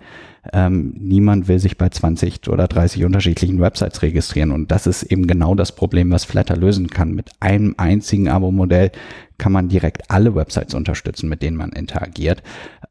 ähm, 0.53 0.95
niemand 0.99 1.49
will 1.49 1.59
sich 1.59 1.77
bei 1.77 1.89
20 1.89 2.49
oder 2.49 2.67
30 2.67 3.05
unterschiedlichen 3.05 3.61
Websites 3.61 4.03
registrieren. 4.03 4.53
Und 4.53 4.71
das 4.71 4.87
ist 4.87 5.03
eben 5.03 5.27
genau 5.27 5.55
das 5.55 5.75
Problem, 5.75 6.11
was 6.11 6.25
Flatter 6.25 6.57
lösen 6.57 6.89
kann. 6.89 7.13
Mit 7.13 7.31
einem 7.41 7.75
einzigen 7.77 8.29
Abo-Modell 8.29 8.91
kann 9.37 9.53
man 9.53 9.69
direkt 9.69 10.11
alle 10.11 10.35
Websites 10.35 10.75
unterstützen, 10.75 11.29
mit 11.29 11.43
denen 11.43 11.57
man 11.57 11.73
interagiert. 11.73 12.43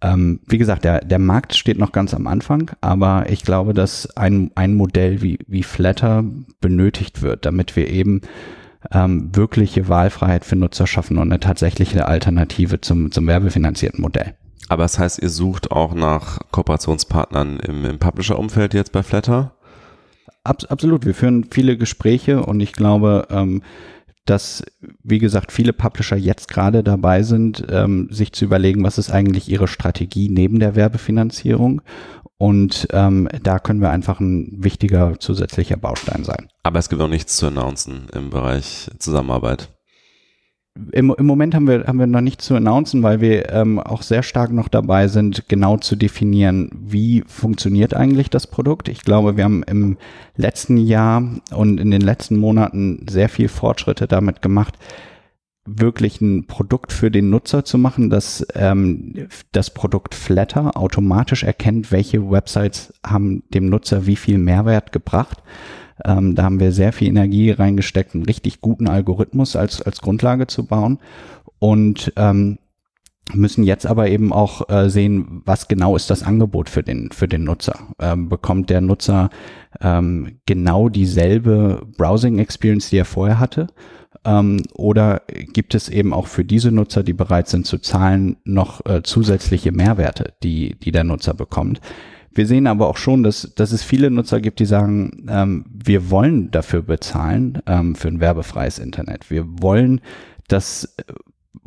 Ähm, 0.01 0.39
wie 0.47 0.57
gesagt, 0.57 0.83
der, 0.83 1.01
der 1.01 1.19
Markt 1.19 1.55
steht 1.55 1.79
noch 1.79 1.91
ganz 1.91 2.13
am 2.13 2.27
Anfang, 2.27 2.71
aber 2.81 3.29
ich 3.29 3.43
glaube, 3.43 3.73
dass 3.73 4.15
ein, 4.15 4.51
ein 4.55 4.75
Modell 4.75 5.21
wie, 5.21 5.39
wie 5.47 5.63
Flatter 5.63 6.23
benötigt 6.61 7.21
wird, 7.21 7.45
damit 7.45 7.75
wir 7.75 7.89
eben 7.89 8.21
ähm, 8.91 9.29
wirkliche 9.33 9.87
Wahlfreiheit 9.89 10.45
für 10.45 10.55
Nutzer 10.55 10.87
schaffen 10.87 11.17
und 11.17 11.31
eine 11.31 11.39
tatsächliche 11.39 12.07
Alternative 12.07 12.81
zum, 12.81 13.11
zum 13.11 13.27
werbefinanzierten 13.27 14.01
Modell. 14.01 14.35
Aber 14.69 14.83
das 14.83 14.99
heißt, 14.99 15.19
ihr 15.19 15.29
sucht 15.29 15.71
auch 15.71 15.93
nach 15.93 16.39
Kooperationspartnern 16.51 17.59
im, 17.59 17.85
im 17.85 17.99
Publisher-Umfeld 17.99 18.73
jetzt 18.75 18.91
bei 18.91 19.03
Flatter? 19.03 19.55
Abs 20.43 20.65
absolut. 20.65 21.05
Wir 21.05 21.15
führen 21.15 21.47
viele 21.51 21.75
Gespräche 21.75 22.45
und 22.45 22.59
ich 22.59 22.71
glaube, 22.71 23.27
ähm, 23.31 23.63
dass, 24.25 24.63
wie 25.03 25.17
gesagt, 25.17 25.51
viele 25.51 25.73
Publisher 25.73 26.15
jetzt 26.15 26.49
gerade 26.49 26.83
dabei 26.83 27.23
sind, 27.23 27.65
ähm, 27.69 28.09
sich 28.11 28.31
zu 28.31 28.45
überlegen, 28.45 28.83
was 28.83 28.99
ist 28.99 29.09
eigentlich 29.09 29.49
ihre 29.49 29.67
Strategie 29.67 30.29
neben 30.29 30.59
der 30.59 30.75
Werbefinanzierung. 30.75 31.81
Und 32.37 32.87
ähm, 32.93 33.27
da 33.43 33.59
können 33.59 33.81
wir 33.81 33.89
einfach 33.89 34.19
ein 34.19 34.63
wichtiger 34.63 35.19
zusätzlicher 35.19 35.77
Baustein 35.77 36.23
sein. 36.23 36.47
Aber 36.63 36.79
es 36.79 36.89
gibt 36.89 37.01
noch 37.01 37.09
nichts 37.09 37.35
zu 37.35 37.47
announcen 37.47 38.07
im 38.13 38.29
Bereich 38.29 38.89
Zusammenarbeit 38.99 39.69
im, 40.91 41.13
im 41.17 41.25
Moment 41.25 41.55
haben 41.55 41.67
wir, 41.67 41.85
haben 41.85 41.99
wir 41.99 42.07
noch 42.07 42.21
nicht 42.21 42.41
zu 42.41 42.55
announcen, 42.55 43.03
weil 43.03 43.21
wir 43.21 43.51
ähm, 43.51 43.79
auch 43.79 44.01
sehr 44.01 44.23
stark 44.23 44.51
noch 44.51 44.67
dabei 44.67 45.07
sind, 45.07 45.47
genau 45.47 45.77
zu 45.77 45.95
definieren, 45.95 46.69
wie 46.73 47.23
funktioniert 47.27 47.93
eigentlich 47.93 48.29
das 48.29 48.47
Produkt. 48.47 48.89
Ich 48.89 49.01
glaube, 49.01 49.37
wir 49.37 49.43
haben 49.43 49.63
im 49.63 49.97
letzten 50.35 50.77
Jahr 50.77 51.23
und 51.51 51.79
in 51.79 51.91
den 51.91 52.01
letzten 52.01 52.37
Monaten 52.37 53.05
sehr 53.09 53.29
viel 53.29 53.47
Fortschritte 53.47 54.07
damit 54.07 54.41
gemacht, 54.41 54.77
wirklich 55.65 56.21
ein 56.21 56.47
Produkt 56.47 56.91
für 56.91 57.11
den 57.11 57.29
Nutzer 57.29 57.63
zu 57.63 57.77
machen, 57.77 58.09
dass 58.09 58.45
ähm, 58.55 59.27
das 59.51 59.73
Produkt 59.73 60.15
Flatter 60.15 60.75
automatisch 60.77 61.43
erkennt, 61.43 61.91
welche 61.91 62.29
Websites 62.31 62.93
haben 63.05 63.43
dem 63.53 63.69
Nutzer 63.69 64.05
wie 64.05 64.15
viel 64.15 64.37
Mehrwert 64.37 64.91
gebracht. 64.91 65.43
Ähm, 66.05 66.35
da 66.35 66.43
haben 66.43 66.59
wir 66.59 66.71
sehr 66.71 66.93
viel 66.93 67.09
Energie 67.09 67.51
reingesteckt, 67.51 68.15
einen 68.15 68.25
richtig 68.25 68.61
guten 68.61 68.87
Algorithmus 68.87 69.55
als, 69.55 69.81
als 69.81 70.01
Grundlage 70.01 70.47
zu 70.47 70.65
bauen 70.65 70.99
und 71.59 72.13
ähm, 72.15 72.57
müssen 73.33 73.63
jetzt 73.63 73.85
aber 73.85 74.09
eben 74.09 74.33
auch 74.33 74.69
äh, 74.69 74.89
sehen, 74.89 75.41
was 75.45 75.67
genau 75.67 75.95
ist 75.95 76.09
das 76.09 76.23
Angebot 76.23 76.69
für 76.69 76.83
den, 76.83 77.11
für 77.11 77.27
den 77.27 77.43
Nutzer. 77.43 77.79
Ähm, 77.99 78.29
bekommt 78.29 78.69
der 78.69 78.81
Nutzer 78.81 79.29
ähm, 79.81 80.39
genau 80.45 80.89
dieselbe 80.89 81.85
Browsing-Experience, 81.97 82.89
die 82.89 82.97
er 82.97 83.05
vorher 83.05 83.39
hatte? 83.39 83.67
Ähm, 84.25 84.63
oder 84.73 85.21
gibt 85.53 85.75
es 85.75 85.89
eben 85.89 86.13
auch 86.13 86.27
für 86.27 86.43
diese 86.43 86.71
Nutzer, 86.71 87.03
die 87.03 87.13
bereit 87.13 87.47
sind 87.47 87.65
zu 87.65 87.77
zahlen, 87.77 88.37
noch 88.43 88.85
äh, 88.85 89.03
zusätzliche 89.03 89.71
Mehrwerte, 89.71 90.33
die, 90.43 90.77
die 90.79 90.91
der 90.91 91.03
Nutzer 91.03 91.33
bekommt? 91.33 91.79
Wir 92.33 92.45
sehen 92.45 92.67
aber 92.67 92.87
auch 92.87 92.97
schon, 92.97 93.23
dass, 93.23 93.53
dass 93.55 93.71
es 93.71 93.83
viele 93.83 94.11
Nutzer 94.11 94.39
gibt, 94.39 94.59
die 94.59 94.65
sagen, 94.65 95.25
ähm, 95.29 95.65
wir 95.71 96.09
wollen 96.11 96.51
dafür 96.51 96.81
bezahlen, 96.81 97.61
ähm, 97.65 97.95
für 97.95 98.07
ein 98.07 98.19
werbefreies 98.19 98.79
Internet. 98.79 99.29
Wir 99.29 99.45
wollen, 99.61 100.01
dass 100.47 100.95
äh, 100.97 101.13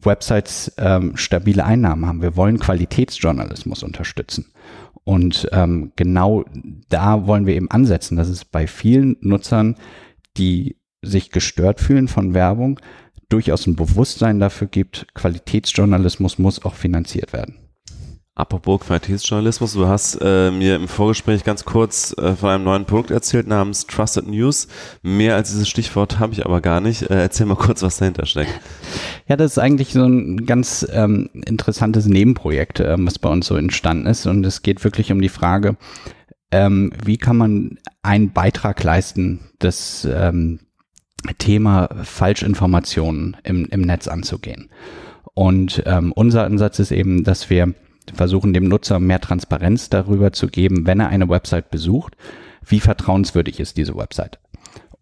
Websites 0.00 0.72
ähm, 0.78 1.16
stabile 1.16 1.64
Einnahmen 1.64 2.06
haben. 2.06 2.22
Wir 2.22 2.36
wollen 2.36 2.58
Qualitätsjournalismus 2.58 3.82
unterstützen. 3.82 4.52
Und 5.04 5.48
ähm, 5.52 5.92
genau 5.96 6.44
da 6.88 7.26
wollen 7.26 7.46
wir 7.46 7.56
eben 7.56 7.70
ansetzen, 7.70 8.16
dass 8.16 8.28
es 8.28 8.44
bei 8.44 8.66
vielen 8.66 9.16
Nutzern, 9.20 9.76
die 10.36 10.76
sich 11.02 11.30
gestört 11.30 11.80
fühlen 11.80 12.06
von 12.06 12.34
Werbung, 12.34 12.78
durchaus 13.28 13.66
ein 13.66 13.76
Bewusstsein 13.76 14.38
dafür 14.38 14.68
gibt, 14.68 15.06
Qualitätsjournalismus 15.14 16.38
muss 16.38 16.64
auch 16.64 16.74
finanziert 16.74 17.32
werden. 17.32 17.61
Apropos 18.34 18.80
Qualitätsjournalismus, 18.80 19.74
du 19.74 19.88
hast 19.88 20.18
äh, 20.22 20.50
mir 20.50 20.76
im 20.76 20.88
Vorgespräch 20.88 21.44
ganz 21.44 21.66
kurz 21.66 22.14
äh, 22.16 22.34
von 22.34 22.48
einem 22.48 22.64
neuen 22.64 22.86
Produkt 22.86 23.10
erzählt 23.10 23.46
namens 23.46 23.86
Trusted 23.86 24.26
News. 24.26 24.68
Mehr 25.02 25.34
als 25.34 25.50
dieses 25.50 25.68
Stichwort 25.68 26.18
habe 26.18 26.32
ich 26.32 26.46
aber 26.46 26.62
gar 26.62 26.80
nicht. 26.80 27.02
Äh, 27.02 27.20
erzähl 27.20 27.44
mal 27.44 27.56
kurz, 27.56 27.82
was 27.82 27.98
dahinter 27.98 28.24
steckt. 28.24 28.50
Ja, 29.28 29.36
das 29.36 29.52
ist 29.52 29.58
eigentlich 29.58 29.92
so 29.92 30.04
ein 30.04 30.46
ganz 30.46 30.86
ähm, 30.92 31.30
interessantes 31.32 32.06
Nebenprojekt, 32.06 32.80
ähm, 32.80 33.06
was 33.06 33.18
bei 33.18 33.28
uns 33.28 33.46
so 33.46 33.54
entstanden 33.54 34.06
ist. 34.06 34.26
Und 34.26 34.44
es 34.44 34.62
geht 34.62 34.82
wirklich 34.82 35.12
um 35.12 35.22
die 35.22 35.28
Frage, 35.28 35.76
ähm, 36.50 36.92
wie 37.02 37.18
kann 37.18 37.36
man 37.36 37.78
einen 38.02 38.32
Beitrag 38.32 38.82
leisten, 38.82 39.40
das 39.58 40.06
ähm, 40.10 40.58
Thema 41.38 41.88
Falschinformationen 42.02 43.36
im, 43.44 43.66
im 43.66 43.82
Netz 43.82 44.08
anzugehen. 44.08 44.70
Und 45.34 45.82
ähm, 45.86 46.12
unser 46.12 46.44
Ansatz 46.44 46.78
ist 46.80 46.90
eben, 46.90 47.22
dass 47.22 47.48
wir 47.48 47.74
versuchen 48.14 48.52
dem 48.52 48.68
Nutzer 48.68 48.98
mehr 48.98 49.20
Transparenz 49.20 49.88
darüber 49.88 50.32
zu 50.32 50.48
geben, 50.48 50.86
wenn 50.86 51.00
er 51.00 51.08
eine 51.08 51.28
Website 51.28 51.70
besucht, 51.70 52.16
wie 52.66 52.80
vertrauenswürdig 52.80 53.60
ist 53.60 53.76
diese 53.76 53.96
Website. 53.96 54.38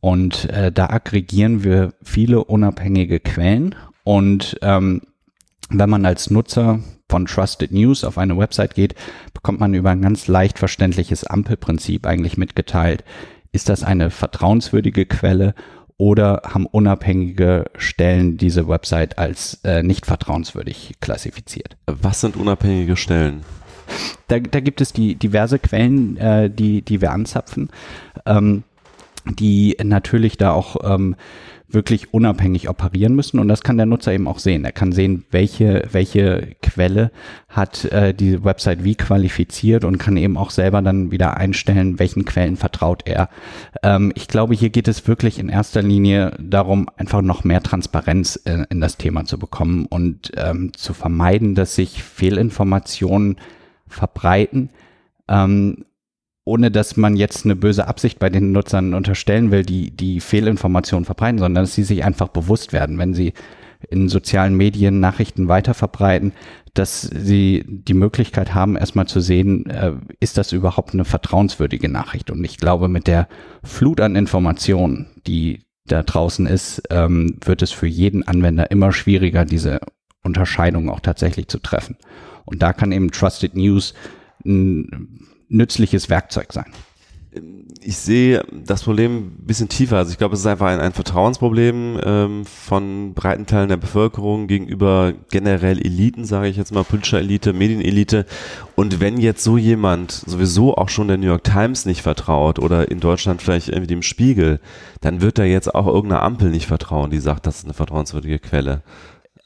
Und 0.00 0.48
äh, 0.50 0.72
da 0.72 0.88
aggregieren 0.88 1.62
wir 1.62 1.92
viele 2.02 2.44
unabhängige 2.44 3.20
Quellen 3.20 3.74
und 4.04 4.58
ähm, 4.62 5.02
wenn 5.68 5.90
man 5.90 6.04
als 6.04 6.30
Nutzer 6.30 6.80
von 7.08 7.26
Trusted 7.26 7.72
News 7.72 8.04
auf 8.04 8.18
eine 8.18 8.36
Website 8.36 8.74
geht, 8.74 8.94
bekommt 9.34 9.60
man 9.60 9.74
über 9.74 9.90
ein 9.90 10.02
ganz 10.02 10.26
leicht 10.26 10.58
verständliches 10.58 11.24
Ampelprinzip 11.24 12.06
eigentlich 12.06 12.36
mitgeteilt, 12.36 13.04
ist 13.52 13.68
das 13.68 13.82
eine 13.82 14.10
vertrauenswürdige 14.10 15.06
Quelle 15.06 15.54
oder 16.00 16.40
haben 16.46 16.64
unabhängige 16.64 17.66
Stellen 17.76 18.38
diese 18.38 18.66
Website 18.66 19.18
als 19.18 19.60
äh, 19.64 19.82
nicht 19.82 20.06
vertrauenswürdig 20.06 20.94
klassifiziert. 21.00 21.76
Was 21.84 22.22
sind 22.22 22.36
unabhängige 22.36 22.96
Stellen? 22.96 23.42
Da, 24.26 24.38
da 24.38 24.60
gibt 24.60 24.80
es 24.80 24.94
die 24.94 25.14
diverse 25.14 25.58
Quellen, 25.58 26.16
äh, 26.16 26.48
die, 26.48 26.80
die 26.80 27.02
wir 27.02 27.12
anzapfen, 27.12 27.68
ähm, 28.24 28.62
die 29.26 29.76
natürlich 29.82 30.38
da 30.38 30.52
auch 30.52 30.76
ähm, 30.82 31.16
wirklich 31.72 32.12
unabhängig 32.12 32.68
operieren 32.68 33.14
müssen 33.14 33.38
und 33.38 33.48
das 33.48 33.62
kann 33.62 33.76
der 33.76 33.86
Nutzer 33.86 34.12
eben 34.12 34.28
auch 34.28 34.38
sehen. 34.38 34.64
Er 34.64 34.72
kann 34.72 34.92
sehen, 34.92 35.24
welche, 35.30 35.88
welche 35.92 36.56
Quelle 36.62 37.10
hat 37.48 37.84
äh, 37.86 38.14
die 38.14 38.44
Website 38.44 38.84
wie 38.84 38.94
qualifiziert 38.94 39.84
und 39.84 39.98
kann 39.98 40.16
eben 40.16 40.36
auch 40.36 40.50
selber 40.50 40.82
dann 40.82 41.10
wieder 41.10 41.36
einstellen, 41.36 41.98
welchen 41.98 42.24
Quellen 42.24 42.56
vertraut 42.56 43.02
er. 43.06 43.28
Ähm, 43.82 44.12
ich 44.14 44.28
glaube, 44.28 44.54
hier 44.54 44.70
geht 44.70 44.88
es 44.88 45.06
wirklich 45.06 45.38
in 45.38 45.48
erster 45.48 45.82
Linie 45.82 46.36
darum, 46.38 46.88
einfach 46.96 47.22
noch 47.22 47.44
mehr 47.44 47.62
Transparenz 47.62 48.36
in, 48.36 48.66
in 48.70 48.80
das 48.80 48.96
Thema 48.96 49.24
zu 49.24 49.38
bekommen 49.38 49.86
und 49.86 50.32
ähm, 50.36 50.72
zu 50.74 50.92
vermeiden, 50.94 51.54
dass 51.54 51.74
sich 51.74 52.02
Fehlinformationen 52.02 53.36
verbreiten. 53.86 54.70
Ähm, 55.28 55.84
ohne 56.50 56.72
dass 56.72 56.96
man 56.96 57.14
jetzt 57.16 57.44
eine 57.44 57.54
böse 57.54 57.86
Absicht 57.86 58.18
bei 58.18 58.28
den 58.28 58.50
Nutzern 58.50 58.92
unterstellen 58.92 59.52
will, 59.52 59.62
die 59.62 59.92
die 59.92 60.18
Fehlinformationen 60.18 61.04
verbreiten, 61.04 61.38
sondern 61.38 61.62
dass 61.62 61.76
sie 61.76 61.84
sich 61.84 62.04
einfach 62.04 62.26
bewusst 62.26 62.72
werden, 62.72 62.98
wenn 62.98 63.14
sie 63.14 63.34
in 63.88 64.08
sozialen 64.08 64.56
Medien 64.56 64.98
Nachrichten 64.98 65.46
weiterverbreiten, 65.46 66.32
dass 66.74 67.02
sie 67.02 67.64
die 67.68 67.94
Möglichkeit 67.94 68.52
haben, 68.52 68.76
erstmal 68.76 69.06
zu 69.06 69.20
sehen, 69.20 69.66
äh, 69.66 69.92
ist 70.18 70.38
das 70.38 70.50
überhaupt 70.50 70.92
eine 70.92 71.04
vertrauenswürdige 71.04 71.88
Nachricht? 71.88 72.32
Und 72.32 72.42
ich 72.44 72.58
glaube, 72.58 72.88
mit 72.88 73.06
der 73.06 73.28
Flut 73.62 74.00
an 74.00 74.16
Informationen, 74.16 75.06
die 75.28 75.66
da 75.86 76.02
draußen 76.02 76.46
ist, 76.46 76.82
ähm, 76.90 77.36
wird 77.44 77.62
es 77.62 77.70
für 77.70 77.86
jeden 77.86 78.26
Anwender 78.26 78.72
immer 78.72 78.92
schwieriger, 78.92 79.44
diese 79.44 79.78
Unterscheidung 80.24 80.90
auch 80.90 81.00
tatsächlich 81.00 81.46
zu 81.46 81.60
treffen. 81.60 81.96
Und 82.44 82.60
da 82.60 82.72
kann 82.72 82.90
eben 82.90 83.12
Trusted 83.12 83.54
News 83.54 83.94
ein 84.44 85.29
nützliches 85.50 86.08
Werkzeug 86.08 86.52
sein. 86.52 86.72
Ich 87.82 87.96
sehe 87.96 88.42
das 88.52 88.82
Problem 88.82 89.16
ein 89.18 89.46
bisschen 89.46 89.68
tiefer. 89.68 89.98
Also 89.98 90.10
ich 90.10 90.18
glaube, 90.18 90.34
es 90.34 90.40
ist 90.40 90.46
einfach 90.46 90.66
ein, 90.66 90.80
ein 90.80 90.92
Vertrauensproblem 90.92 92.00
ähm, 92.04 92.44
von 92.44 93.14
breiten 93.14 93.46
Teilen 93.46 93.68
der 93.68 93.76
Bevölkerung 93.76 94.48
gegenüber 94.48 95.12
generell 95.30 95.78
Eliten, 95.78 96.24
sage 96.24 96.48
ich 96.48 96.56
jetzt 96.56 96.72
mal, 96.72 96.82
politischer 96.82 97.20
Elite, 97.20 97.52
Medienelite. 97.52 98.26
Und 98.74 98.98
wenn 98.98 99.18
jetzt 99.18 99.44
so 99.44 99.56
jemand 99.56 100.10
sowieso 100.10 100.76
auch 100.76 100.88
schon 100.88 101.06
der 101.06 101.18
New 101.18 101.26
York 101.26 101.44
Times 101.44 101.86
nicht 101.86 102.02
vertraut 102.02 102.58
oder 102.58 102.90
in 102.90 102.98
Deutschland 102.98 103.42
vielleicht 103.42 103.68
irgendwie 103.68 103.86
dem 103.86 104.02
Spiegel, 104.02 104.58
dann 105.00 105.20
wird 105.20 105.38
er 105.38 105.46
jetzt 105.46 105.72
auch 105.72 105.86
irgendeiner 105.86 106.22
Ampel 106.22 106.50
nicht 106.50 106.66
vertrauen, 106.66 107.10
die 107.10 107.20
sagt, 107.20 107.46
das 107.46 107.58
ist 107.58 107.64
eine 107.64 107.74
vertrauenswürdige 107.74 108.40
Quelle. 108.40 108.82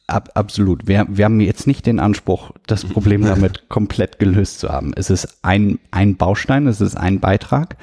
Ab, 0.06 0.28
absolut. 0.34 0.86
Wir, 0.86 1.06
wir 1.08 1.24
haben 1.24 1.40
jetzt 1.40 1.66
nicht 1.66 1.86
den 1.86 1.98
Anspruch, 1.98 2.50
das 2.66 2.84
Problem 2.88 3.22
damit 3.22 3.70
komplett 3.70 4.18
gelöst 4.18 4.60
zu 4.60 4.68
haben. 4.68 4.92
Es 4.96 5.08
ist 5.08 5.38
ein, 5.42 5.78
ein 5.90 6.16
Baustein, 6.16 6.66
es 6.66 6.82
ist 6.82 6.96
ein 6.96 7.20
Beitrag. 7.20 7.76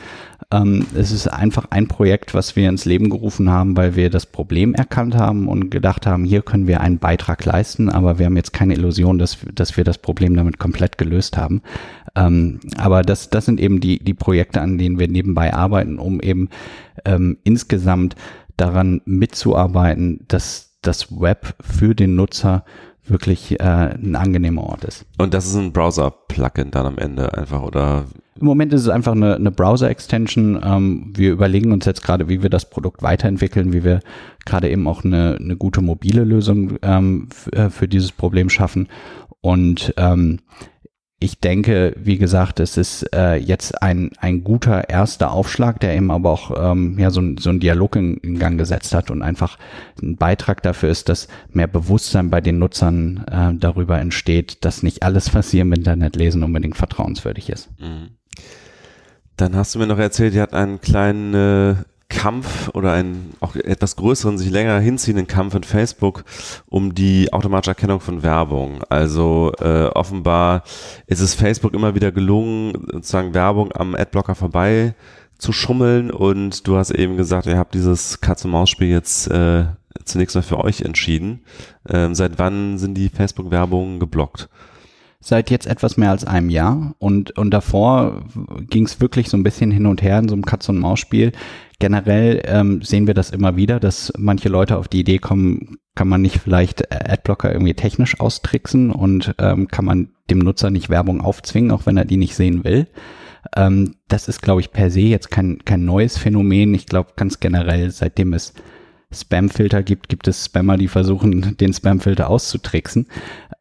Ähm, 0.51 0.85
es 0.93 1.11
ist 1.11 1.27
einfach 1.27 1.65
ein 1.71 1.87
Projekt, 1.87 2.35
was 2.35 2.55
wir 2.55 2.69
ins 2.69 2.85
Leben 2.85 3.09
gerufen 3.09 3.49
haben, 3.49 3.75
weil 3.75 3.95
wir 3.95 4.11
das 4.11 4.27
Problem 4.27 4.75
erkannt 4.75 5.15
haben 5.15 5.47
und 5.47 5.71
gedacht 5.71 6.05
haben, 6.05 6.23
hier 6.23 6.43
können 6.43 6.67
wir 6.67 6.81
einen 6.81 6.99
Beitrag 6.99 7.43
leisten, 7.43 7.89
aber 7.89 8.19
wir 8.19 8.27
haben 8.27 8.35
jetzt 8.35 8.53
keine 8.53 8.75
Illusion, 8.75 9.17
dass, 9.17 9.37
dass 9.55 9.75
wir 9.75 9.83
das 9.83 9.97
Problem 9.97 10.35
damit 10.35 10.59
komplett 10.59 10.99
gelöst 10.99 11.37
haben. 11.37 11.63
Ähm, 12.15 12.59
aber 12.77 13.01
das, 13.01 13.31
das 13.31 13.45
sind 13.45 13.59
eben 13.59 13.79
die, 13.79 13.97
die 13.97 14.13
Projekte, 14.13 14.61
an 14.61 14.77
denen 14.77 14.99
wir 14.99 15.07
nebenbei 15.07 15.53
arbeiten, 15.53 15.97
um 15.97 16.19
eben 16.19 16.49
ähm, 17.05 17.37
insgesamt 17.43 18.15
daran 18.57 19.01
mitzuarbeiten, 19.05 20.25
dass 20.27 20.70
das 20.81 21.11
Web 21.11 21.55
für 21.61 21.95
den 21.95 22.15
Nutzer 22.15 22.63
wirklich 23.05 23.59
äh, 23.59 23.63
ein 23.63 24.15
angenehmer 24.15 24.63
Ort 24.63 24.83
ist. 24.83 25.05
Und 25.17 25.33
das 25.33 25.47
ist 25.47 25.55
ein 25.55 25.73
Browser-Plugin 25.73 26.71
dann 26.71 26.85
am 26.85 26.97
Ende 26.97 27.35
einfach, 27.35 27.61
oder? 27.61 28.05
Im 28.39 28.45
Moment 28.45 28.73
ist 28.73 28.81
es 28.81 28.89
einfach 28.89 29.13
eine, 29.13 29.35
eine 29.35 29.51
Browser-Extension. 29.51 30.59
Ähm, 30.63 31.13
wir 31.15 31.31
überlegen 31.31 31.71
uns 31.71 31.85
jetzt 31.85 32.03
gerade, 32.03 32.29
wie 32.29 32.43
wir 32.43 32.49
das 32.49 32.69
Produkt 32.69 33.01
weiterentwickeln, 33.01 33.73
wie 33.73 33.83
wir 33.83 34.01
gerade 34.45 34.69
eben 34.69 34.87
auch 34.87 35.03
eine, 35.03 35.37
eine 35.39 35.57
gute 35.57 35.81
mobile 35.81 36.23
Lösung 36.23 36.77
ähm, 36.81 37.29
äh, 37.51 37.69
für 37.69 37.87
dieses 37.87 38.11
Problem 38.11 38.49
schaffen. 38.49 38.87
Und 39.41 39.93
ähm, 39.97 40.39
ich 41.23 41.39
denke, 41.39 41.93
wie 41.97 42.17
gesagt, 42.17 42.59
es 42.59 42.77
ist 42.77 43.03
äh, 43.15 43.35
jetzt 43.35 43.83
ein, 43.83 44.09
ein 44.17 44.43
guter 44.43 44.89
erster 44.89 45.31
Aufschlag, 45.31 45.79
der 45.79 45.95
eben 45.95 46.09
aber 46.09 46.31
auch 46.31 46.71
ähm, 46.71 46.97
ja, 46.97 47.11
so, 47.11 47.21
so 47.37 47.51
einen 47.51 47.59
Dialog 47.59 47.95
in, 47.95 48.17
in 48.17 48.39
Gang 48.39 48.57
gesetzt 48.57 48.95
hat 48.95 49.11
und 49.11 49.21
einfach 49.21 49.59
ein 50.01 50.17
Beitrag 50.17 50.63
dafür 50.63 50.89
ist, 50.89 51.09
dass 51.09 51.27
mehr 51.51 51.67
Bewusstsein 51.67 52.31
bei 52.31 52.41
den 52.41 52.57
Nutzern 52.57 53.23
äh, 53.31 53.53
darüber 53.53 53.99
entsteht, 53.99 54.65
dass 54.65 54.81
nicht 54.81 55.03
alles, 55.03 55.35
was 55.35 55.51
sie 55.51 55.59
im 55.59 55.71
Internet 55.73 56.15
lesen, 56.15 56.43
unbedingt 56.43 56.75
vertrauenswürdig 56.75 57.51
ist. 57.51 57.69
Mhm. 57.79 58.15
Dann 59.37 59.55
hast 59.55 59.75
du 59.75 59.79
mir 59.79 59.87
noch 59.87 59.99
erzählt, 59.99 60.33
ihr 60.33 60.41
habt 60.41 60.55
einen 60.55 60.81
kleinen 60.81 61.33
äh, 61.35 61.75
Kampf 62.21 62.69
oder 62.75 62.93
einen 62.93 63.33
auch 63.39 63.55
etwas 63.55 63.95
größeren, 63.95 64.37
sich 64.37 64.51
länger 64.51 64.79
hinziehenden 64.79 65.25
Kampf 65.25 65.55
in 65.55 65.63
Facebook 65.63 66.23
um 66.67 66.93
die 66.93 67.33
automatische 67.33 67.71
Erkennung 67.71 67.99
von 67.99 68.21
Werbung. 68.21 68.83
Also 68.89 69.51
äh, 69.59 69.85
offenbar 69.85 70.61
ist 71.07 71.19
es 71.19 71.33
Facebook 71.33 71.73
immer 71.73 71.95
wieder 71.95 72.11
gelungen, 72.11 72.73
sozusagen 72.91 73.33
Werbung 73.33 73.71
am 73.71 73.95
Adblocker 73.95 74.35
vorbei 74.35 74.93
zu 75.39 75.51
schummeln 75.51 76.11
und 76.11 76.67
du 76.67 76.77
hast 76.77 76.91
eben 76.91 77.17
gesagt, 77.17 77.47
ihr 77.47 77.57
habt 77.57 77.73
dieses 77.73 78.21
Katz-und-Maus-Spiel 78.21 78.89
jetzt 78.89 79.27
äh, 79.31 79.65
zunächst 80.05 80.35
mal 80.35 80.43
für 80.43 80.59
euch 80.59 80.81
entschieden. 80.81 81.41
Ähm, 81.89 82.13
seit 82.13 82.37
wann 82.37 82.77
sind 82.77 82.93
die 82.93 83.09
Facebook-Werbungen 83.09 83.99
geblockt? 83.99 84.47
Seit 85.21 85.51
jetzt 85.51 85.67
etwas 85.67 85.97
mehr 85.97 86.09
als 86.09 86.25
einem 86.25 86.49
Jahr 86.49 86.95
und, 86.97 87.37
und 87.37 87.51
davor 87.51 88.23
ging 88.69 88.85
es 88.85 88.99
wirklich 88.99 89.29
so 89.29 89.37
ein 89.37 89.43
bisschen 89.43 89.71
hin 89.71 89.85
und 89.85 90.01
her 90.01 90.17
in 90.19 90.27
so 90.27 90.33
einem 90.33 90.45
Katz-und-Maus-Spiel. 90.45 91.31
Generell 91.79 92.41
ähm, 92.45 92.81
sehen 92.81 93.07
wir 93.07 93.13
das 93.13 93.29
immer 93.29 93.55
wieder, 93.55 93.79
dass 93.79 94.11
manche 94.17 94.49
Leute 94.49 94.77
auf 94.77 94.87
die 94.87 94.99
Idee 94.99 95.19
kommen, 95.19 95.77
kann 95.95 96.07
man 96.07 96.21
nicht 96.21 96.39
vielleicht 96.39 96.91
Adblocker 96.91 97.51
irgendwie 97.51 97.75
technisch 97.75 98.19
austricksen 98.19 98.91
und 98.91 99.35
ähm, 99.37 99.67
kann 99.67 99.85
man 99.85 100.09
dem 100.29 100.39
Nutzer 100.39 100.71
nicht 100.71 100.89
Werbung 100.89 101.21
aufzwingen, 101.21 101.71
auch 101.71 101.85
wenn 101.85 101.97
er 101.97 102.05
die 102.05 102.17
nicht 102.17 102.35
sehen 102.35 102.63
will. 102.63 102.87
Ähm, 103.55 103.95
das 104.07 104.27
ist, 104.27 104.41
glaube 104.41 104.61
ich, 104.61 104.71
per 104.71 104.89
se 104.89 105.01
jetzt 105.01 105.29
kein, 105.29 105.59
kein 105.65 105.85
neues 105.85 106.17
Phänomen. 106.17 106.73
Ich 106.73 106.87
glaube 106.87 107.11
ganz 107.15 107.39
generell, 107.39 107.91
seitdem 107.91 108.33
es 108.33 108.53
Spamfilter 109.13 109.83
gibt, 109.83 110.09
gibt 110.09 110.27
es 110.27 110.45
Spammer, 110.45 110.77
die 110.77 110.87
versuchen, 110.87 111.57
den 111.57 111.73
Spamfilter 111.73 112.29
auszutricksen. 112.29 113.07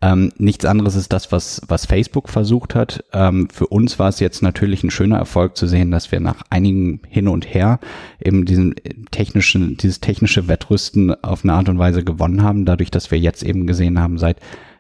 Ähm, 0.03 0.33
nichts 0.39 0.65
anderes 0.65 0.95
ist 0.95 1.13
das, 1.13 1.31
was, 1.31 1.61
was 1.69 1.85
Facebook 1.85 2.31
versucht 2.31 2.75
hat. 2.75 3.05
Ähm, 3.13 3.49
für 3.53 3.67
uns 3.67 3.99
war 3.99 4.09
es 4.09 4.21
jetzt 4.21 4.43
natürlich 4.43 4.83
ein 4.83 4.91
schöner 4.91 5.19
Erfolg 5.19 5.57
zu 5.57 5.67
sehen, 5.67 5.91
dass 5.91 6.11
wir 6.11 6.21
nach 6.21 6.43
einigen 6.49 7.03
Hin 7.09 7.29
und 7.29 7.53
Her 7.53 7.81
eben 8.23 8.47
diesen 8.47 8.75
technischen, 9.11 9.77
dieses 9.77 10.01
technische 10.01 10.49
Wettrüsten 10.49 11.23
auf 11.23 11.45
eine 11.45 11.53
Art 11.53 11.69
und 11.69 11.79
Weise 11.79 12.03
gewonnen 12.03 12.43
haben, 12.43 12.65
dadurch, 12.65 12.91
dass 12.91 13.11
wir 13.11 13.19
jetzt 13.19 13.43
eben 13.43 13.67
gesehen 13.67 14.01
haben, 14.01 14.17
seit 14.17 14.39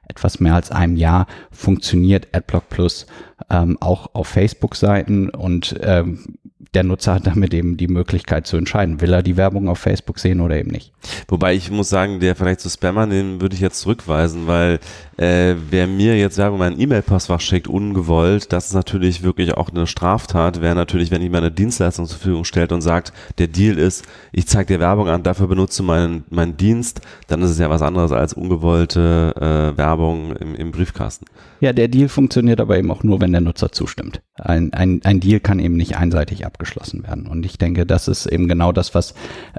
etwas 0.09 0.40
mehr 0.40 0.54
als 0.54 0.70
einem 0.70 0.96
Jahr 0.96 1.26
funktioniert 1.50 2.28
AdBlock 2.33 2.68
Plus 2.68 3.06
ähm, 3.48 3.76
auch 3.80 4.14
auf 4.14 4.28
Facebook-Seiten 4.28 5.28
und 5.30 5.78
ähm, 5.83 6.38
der 6.74 6.85
Nutzer 6.85 7.14
hat 7.14 7.26
damit 7.26 7.52
eben 7.52 7.76
die 7.76 7.88
Möglichkeit 7.88 8.46
zu 8.46 8.56
entscheiden, 8.56 9.00
will 9.00 9.12
er 9.12 9.22
die 9.22 9.37
Werbung 9.37 9.68
auf 9.68 9.78
Facebook 9.78 10.18
sehen 10.18 10.40
oder 10.40 10.56
eben 10.56 10.70
nicht. 10.70 10.92
Wobei 11.28 11.54
ich 11.54 11.70
muss 11.70 11.88
sagen, 11.88 12.20
der 12.20 12.37
vielleicht 12.37 12.61
zu 12.61 12.70
Spammer, 12.70 13.06
den 13.06 13.40
würde 13.40 13.54
ich 13.54 13.61
jetzt 13.61 13.80
zurückweisen, 13.80 14.46
weil 14.46 14.78
äh, 15.16 15.54
wer 15.70 15.87
mir 15.87 16.16
jetzt 16.16 16.38
Werbung 16.38 16.61
in 16.61 16.70
mein 16.70 16.80
E-Mail-Postfach 16.80 17.40
schickt, 17.40 17.66
ungewollt, 17.66 18.52
das 18.52 18.68
ist 18.68 18.74
natürlich 18.74 19.22
wirklich 19.22 19.54
auch 19.54 19.70
eine 19.70 19.87
Straftat, 19.87 20.61
wäre 20.61 20.76
natürlich, 20.76 21.11
wenn 21.11 21.22
jemand 21.22 21.44
eine 21.44 21.52
Dienstleistung 21.52 22.06
zur 22.06 22.18
Verfügung 22.18 22.44
stellt 22.44 22.70
und 22.70 22.83
sagt, 22.83 23.12
der 23.38 23.48
Deal 23.48 23.76
ist, 23.76 24.04
ich 24.33 24.46
zeige 24.46 24.74
dir 24.74 24.80
Werbung 24.80 25.09
an, 25.09 25.24
dafür 25.24 25.48
benutze 25.48 25.83
meinen, 25.83 26.24
meinen 26.30 26.56
Dienst, 26.56 27.00
dann 27.26 27.42
ist 27.42 27.50
es 27.50 27.59
ja 27.59 27.68
was 27.68 27.83
anderes 27.83 28.12
als 28.12 28.33
ungewollte 28.33 29.35
äh, 29.37 29.76
Werbung 29.76 30.37
im, 30.37 30.54
im 30.54 30.70
Briefkasten. 30.70 31.26
Ja, 31.61 31.72
der 31.72 31.88
Deal 31.88 32.09
funktioniert 32.09 32.61
aber 32.61 32.78
eben 32.78 32.90
auch 32.90 33.02
nur, 33.02 33.20
wenn 33.20 33.33
der 33.33 33.40
Nutzer 33.40 33.72
zustimmt. 33.72 34.22
Ein, 34.40 34.72
ein, 34.72 35.00
ein 35.05 35.20
Deal 35.20 35.40
kann 35.40 35.59
eben 35.59 35.76
nicht 35.76 35.96
einseitig 35.96 36.46
abgeschlossen 36.46 37.03
werden. 37.03 37.26
Und 37.26 37.44
ich 37.44 37.59
denke, 37.59 37.87
das 37.87 38.09
ist 38.09 38.26
eben 38.26 38.48
genau 38.48 38.72
das, 38.72 38.94
was 38.94 39.14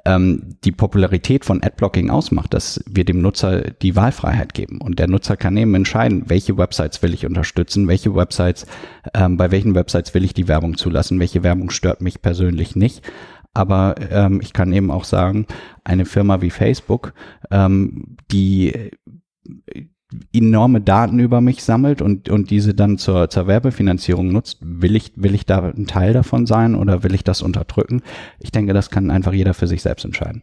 ähm, 0.05 0.57
die 0.63 0.71
Popularität 0.71 1.45
von 1.45 1.63
Adblocking 1.63 2.09
ausmacht, 2.09 2.53
dass 2.53 2.83
wir 2.89 3.05
dem 3.05 3.21
Nutzer 3.21 3.61
die 3.61 3.95
Wahlfreiheit 3.95 4.53
geben. 4.53 4.81
Und 4.81 4.99
der 4.99 5.07
Nutzer 5.07 5.37
kann 5.37 5.57
eben 5.57 5.75
entscheiden, 5.75 6.23
welche 6.27 6.57
Websites 6.57 7.01
will 7.01 7.13
ich 7.13 7.25
unterstützen, 7.25 7.87
welche 7.87 8.15
Websites, 8.15 8.65
ähm, 9.13 9.37
bei 9.37 9.51
welchen 9.51 9.75
Websites 9.75 10.13
will 10.13 10.23
ich 10.23 10.33
die 10.33 10.47
Werbung 10.47 10.77
zulassen, 10.77 11.19
welche 11.19 11.43
Werbung 11.43 11.69
stört 11.69 12.01
mich 12.01 12.21
persönlich 12.21 12.75
nicht. 12.75 13.03
Aber 13.53 13.95
ähm, 14.09 14.39
ich 14.41 14.53
kann 14.53 14.71
eben 14.71 14.91
auch 14.91 15.03
sagen, 15.03 15.45
eine 15.83 16.05
Firma 16.05 16.41
wie 16.41 16.49
Facebook, 16.49 17.13
ähm, 17.51 18.15
die 18.31 18.91
enorme 20.33 20.81
Daten 20.81 21.19
über 21.19 21.41
mich 21.41 21.63
sammelt 21.63 22.01
und, 22.01 22.29
und 22.29 22.49
diese 22.49 22.73
dann 22.73 22.97
zur, 22.97 23.29
zur 23.29 23.47
Werbefinanzierung 23.47 24.31
nutzt, 24.31 24.57
will 24.61 24.95
ich, 24.95 25.13
will 25.15 25.35
ich 25.35 25.45
da 25.45 25.59
ein 25.59 25.87
Teil 25.87 26.13
davon 26.13 26.45
sein 26.45 26.75
oder 26.75 27.03
will 27.03 27.15
ich 27.15 27.23
das 27.23 27.41
unterdrücken? 27.41 28.01
Ich 28.39 28.51
denke, 28.51 28.73
das 28.73 28.89
kann 28.89 29.11
einfach 29.11 29.33
jeder 29.33 29.53
für 29.53 29.67
sich 29.67 29.81
selbst 29.81 30.05
entscheiden. 30.05 30.41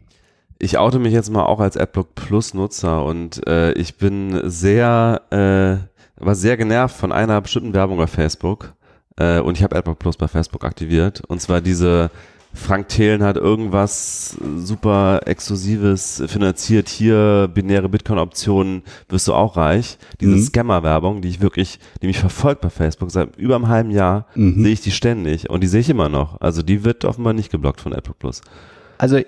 Ich 0.59 0.79
oute 0.79 0.99
mich 0.99 1.13
jetzt 1.13 1.31
mal 1.31 1.45
auch 1.45 1.61
als 1.61 1.77
AdBlock 1.77 2.15
Plus 2.15 2.55
Nutzer 2.55 3.05
und 3.05 3.47
äh, 3.47 3.73
ich 3.73 3.97
bin 3.97 4.41
sehr, 4.45 5.21
äh, 5.31 6.25
war 6.25 6.35
sehr 6.35 6.57
genervt 6.57 6.97
von 6.97 7.13
einer 7.13 7.41
bestimmten 7.41 7.75
Werbung 7.75 7.99
bei 7.99 8.09
Facebook 8.09 8.73
äh, 9.17 9.39
und 9.39 9.57
ich 9.57 9.63
habe 9.63 9.77
AdBlock 9.77 9.99
Plus 9.99 10.17
bei 10.17 10.27
Facebook 10.27 10.65
aktiviert 10.65 11.23
und 11.29 11.41
zwar 11.41 11.61
diese 11.61 12.11
Frank 12.59 12.89
Thelen 12.89 13.23
hat 13.23 13.37
irgendwas 13.37 14.37
super 14.57 15.21
Exklusives 15.27 16.23
finanziert. 16.27 16.89
Hier 16.89 17.49
binäre 17.53 17.89
Bitcoin-Optionen, 17.89 18.83
wirst 19.09 19.29
du 19.29 19.35
auch 19.35 19.57
reich. 19.57 19.99
Diese 20.21 20.33
mhm. 20.33 20.43
Scammer-Werbung, 20.43 21.23
die 21.23 21.29
ich 21.29 21.41
wirklich, 21.41 21.79
die 22.03 22.09
mich 22.09 22.19
verfolgt 22.19 22.61
bei 22.61 22.71
Facebook 22.71 23.11
seit 23.11 23.37
über 23.37 23.55
einem 23.55 23.69
halben 23.69 23.91
Jahr, 23.91 24.27
mhm. 24.35 24.63
sehe 24.63 24.73
ich 24.73 24.81
die 24.81 24.91
ständig 24.91 25.49
und 25.49 25.63
die 25.63 25.69
sehe 25.69 25.81
ich 25.81 25.89
immer 25.89 26.09
noch. 26.09 26.41
Also 26.41 26.63
die 26.63 26.85
wird 26.85 27.05
offenbar 27.05 27.33
nicht 27.33 27.51
geblockt 27.51 27.81
von 27.81 27.93
Apple 27.93 28.15
Plus. 28.19 28.43
Also 28.99 29.17
äh, 29.17 29.27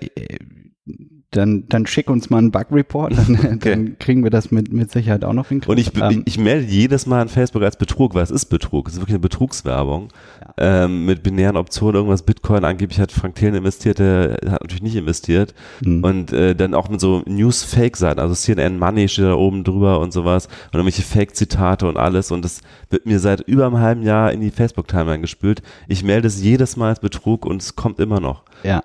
dann, 1.31 1.63
dann 1.69 1.87
schick 1.87 2.09
uns 2.09 2.29
mal 2.29 2.39
einen 2.39 2.51
Bug-Report, 2.51 3.13
dann, 3.17 3.35
okay. 3.55 3.69
dann, 3.69 3.97
kriegen 3.99 4.23
wir 4.23 4.29
das 4.29 4.51
mit, 4.51 4.71
mit 4.73 4.91
Sicherheit 4.91 5.23
auch 5.23 5.33
noch 5.33 5.47
hinkriegen. 5.47 5.71
Und 5.71 5.79
ich, 5.79 6.01
ähm, 6.01 6.23
ich, 6.25 6.37
melde 6.37 6.65
jedes 6.65 7.05
Mal 7.05 7.21
an 7.21 7.29
Facebook 7.29 7.63
als 7.63 7.77
Betrug, 7.77 8.13
weil 8.13 8.23
es 8.23 8.31
ist 8.31 8.45
Betrug, 8.45 8.87
es 8.87 8.95
ist 8.95 8.99
wirklich 8.99 9.15
eine 9.15 9.21
Betrugswerbung. 9.21 10.09
Ja. 10.41 10.83
Ähm, 10.83 11.05
mit 11.05 11.23
binären 11.23 11.55
Optionen, 11.55 11.95
irgendwas 11.95 12.23
Bitcoin, 12.23 12.65
angeblich 12.65 12.99
hat 12.99 13.13
Frank 13.13 13.35
Thelen 13.35 13.55
investiert, 13.55 13.99
der 13.99 14.39
hat 14.45 14.61
natürlich 14.61 14.81
nicht 14.81 14.97
investiert. 14.97 15.53
Mhm. 15.81 16.03
Und 16.03 16.33
äh, 16.33 16.53
dann 16.53 16.73
auch 16.73 16.89
mit 16.89 16.99
so 16.99 17.23
News-Fake-Seiten, 17.25 18.19
also 18.19 18.35
CNN 18.35 18.77
Money 18.77 19.07
steht 19.07 19.25
da 19.25 19.35
oben 19.35 19.63
drüber 19.63 19.99
und 20.01 20.11
sowas 20.11 20.47
und 20.47 20.79
irgendwelche 20.79 21.03
Fake-Zitate 21.03 21.87
und 21.87 21.95
alles 21.95 22.31
und 22.31 22.43
das 22.43 22.59
wird 22.89 23.05
mir 23.05 23.19
seit 23.19 23.39
über 23.41 23.67
einem 23.67 23.79
halben 23.79 24.03
Jahr 24.03 24.33
in 24.33 24.41
die 24.41 24.51
Facebook-Timeline 24.51 25.21
gespült. 25.21 25.61
Ich 25.87 26.03
melde 26.03 26.27
es 26.27 26.43
jedes 26.43 26.75
Mal 26.75 26.89
als 26.89 26.99
Betrug 26.99 27.45
und 27.45 27.61
es 27.61 27.77
kommt 27.77 27.99
immer 27.99 28.19
noch. 28.19 28.43
Ja, 28.63 28.83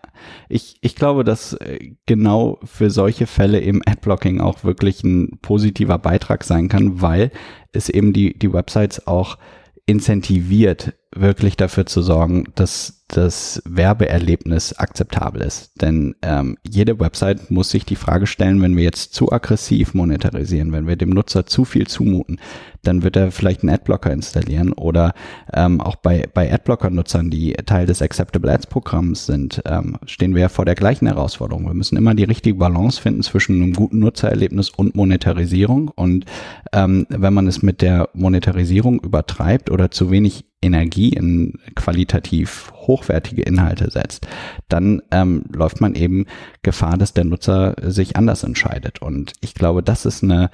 ich, 0.48 0.76
ich 0.80 0.94
glaube, 0.94 1.24
dass 1.24 1.52
äh, 1.54 1.90
genau 2.36 2.58
für 2.64 2.90
solche 2.90 3.26
Fälle 3.26 3.60
eben 3.60 3.80
Adblocking 3.86 4.40
auch 4.40 4.64
wirklich 4.64 5.02
ein 5.04 5.38
positiver 5.42 5.98
Beitrag 5.98 6.44
sein 6.44 6.68
kann, 6.68 7.00
weil 7.00 7.30
es 7.72 7.88
eben 7.88 8.12
die, 8.12 8.38
die 8.38 8.52
Websites 8.52 9.06
auch 9.06 9.38
incentiviert, 9.86 10.94
wirklich 11.14 11.56
dafür 11.56 11.86
zu 11.86 12.02
sorgen, 12.02 12.44
dass 12.56 13.04
das 13.08 13.62
Werbeerlebnis 13.64 14.72
akzeptabel 14.74 15.42
ist. 15.42 15.80
Denn 15.80 16.16
ähm, 16.22 16.58
jede 16.68 16.98
Website 16.98 17.50
muss 17.50 17.70
sich 17.70 17.84
die 17.84 17.96
Frage 17.96 18.26
stellen, 18.26 18.60
wenn 18.60 18.76
wir 18.76 18.82
jetzt 18.82 19.14
zu 19.14 19.30
aggressiv 19.30 19.94
monetarisieren, 19.94 20.72
wenn 20.72 20.88
wir 20.88 20.96
dem 20.96 21.10
Nutzer 21.10 21.46
zu 21.46 21.64
viel 21.64 21.86
zumuten, 21.86 22.40
dann 22.86 23.02
wird 23.02 23.16
er 23.16 23.30
vielleicht 23.30 23.62
einen 23.62 23.74
Adblocker 23.74 24.12
installieren 24.12 24.72
oder 24.72 25.12
ähm, 25.52 25.80
auch 25.80 25.96
bei, 25.96 26.28
bei 26.32 26.52
Adblocker-Nutzern, 26.52 27.30
die 27.30 27.52
Teil 27.52 27.86
des 27.86 28.02
Acceptable 28.02 28.52
Ads-Programms 28.52 29.26
sind, 29.26 29.62
ähm, 29.66 29.98
stehen 30.06 30.34
wir 30.34 30.42
ja 30.42 30.48
vor 30.48 30.64
der 30.64 30.74
gleichen 30.74 31.06
Herausforderung. 31.06 31.66
Wir 31.66 31.74
müssen 31.74 31.96
immer 31.96 32.14
die 32.14 32.24
richtige 32.24 32.58
Balance 32.58 33.00
finden 33.00 33.22
zwischen 33.22 33.62
einem 33.62 33.72
guten 33.72 33.98
Nutzererlebnis 33.98 34.70
und 34.70 34.94
Monetarisierung. 34.94 35.88
Und 35.88 36.24
ähm, 36.72 37.06
wenn 37.08 37.34
man 37.34 37.46
es 37.46 37.62
mit 37.62 37.82
der 37.82 38.08
Monetarisierung 38.14 39.00
übertreibt 39.00 39.70
oder 39.70 39.90
zu 39.90 40.10
wenig 40.10 40.44
Energie 40.62 41.10
in 41.10 41.54
qualitativ 41.74 42.72
hochwertige 42.74 43.42
Inhalte 43.42 43.90
setzt, 43.90 44.26
dann 44.68 45.02
ähm, 45.10 45.44
läuft 45.52 45.80
man 45.80 45.94
eben 45.94 46.26
Gefahr, 46.62 46.96
dass 46.96 47.12
der 47.12 47.24
Nutzer 47.24 47.74
sich 47.82 48.16
anders 48.16 48.42
entscheidet. 48.42 49.02
Und 49.02 49.32
ich 49.40 49.54
glaube, 49.54 49.82
das 49.82 50.06
ist 50.06 50.22
eine 50.22 50.50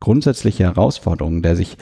grundsätzliche 0.00 0.64
Herausforderung, 0.64 1.42
der 1.42 1.56
sich 1.56 1.76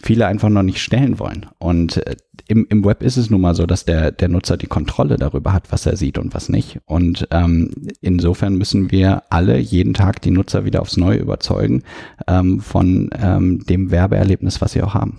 viele 0.00 0.26
einfach 0.26 0.48
noch 0.48 0.62
nicht 0.62 0.82
stellen 0.82 1.18
wollen. 1.18 1.46
Und 1.58 1.96
äh, 2.06 2.16
im, 2.48 2.66
im 2.68 2.84
Web 2.84 3.02
ist 3.02 3.16
es 3.16 3.30
nun 3.30 3.40
mal 3.40 3.54
so, 3.54 3.66
dass 3.66 3.84
der, 3.84 4.10
der 4.10 4.28
Nutzer 4.28 4.56
die 4.56 4.66
Kontrolle 4.66 5.16
darüber 5.16 5.52
hat, 5.52 5.72
was 5.72 5.86
er 5.86 5.96
sieht 5.96 6.18
und 6.18 6.34
was 6.34 6.48
nicht. 6.48 6.78
Und 6.86 7.26
ähm, 7.30 7.70
insofern 8.00 8.56
müssen 8.56 8.90
wir 8.90 9.22
alle 9.30 9.58
jeden 9.58 9.94
Tag 9.94 10.22
die 10.22 10.30
Nutzer 10.30 10.64
wieder 10.64 10.82
aufs 10.82 10.96
Neue 10.96 11.18
überzeugen 11.18 11.82
ähm, 12.26 12.60
von 12.60 13.10
ähm, 13.20 13.64
dem 13.64 13.90
Werbeerlebnis, 13.90 14.60
was 14.60 14.72
sie 14.72 14.82
auch 14.82 14.94
haben. 14.94 15.18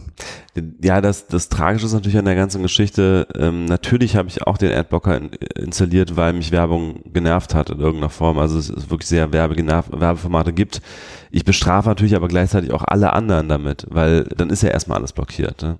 Ja, 0.83 0.99
das, 0.99 1.27
das 1.27 1.49
Tragische 1.49 1.85
ist 1.85 1.93
natürlich 1.93 2.17
an 2.17 2.25
der 2.25 2.35
ganzen 2.35 2.61
Geschichte, 2.61 3.27
ähm, 3.35 3.65
natürlich 3.65 4.15
habe 4.15 4.27
ich 4.27 4.45
auch 4.45 4.57
den 4.57 4.73
Adblocker 4.73 5.15
in, 5.15 5.29
installiert, 5.55 6.17
weil 6.17 6.33
mich 6.33 6.51
Werbung 6.51 7.01
genervt 7.13 7.55
hat 7.55 7.69
in 7.69 7.79
irgendeiner 7.79 8.09
Form. 8.09 8.37
Also 8.37 8.57
es 8.57 8.69
ist 8.69 8.89
wirklich 8.89 9.07
sehr 9.07 9.31
Werbeformate 9.31 10.51
gibt. 10.51 10.81
Ich 11.31 11.45
bestrafe 11.45 11.89
natürlich 11.89 12.15
aber 12.15 12.27
gleichzeitig 12.27 12.71
auch 12.73 12.83
alle 12.83 13.13
anderen 13.13 13.47
damit, 13.47 13.87
weil 13.89 14.25
dann 14.25 14.49
ist 14.49 14.63
ja 14.63 14.69
erstmal 14.69 14.97
alles 14.97 15.13
blockiert. 15.13 15.61
Ne? 15.61 15.77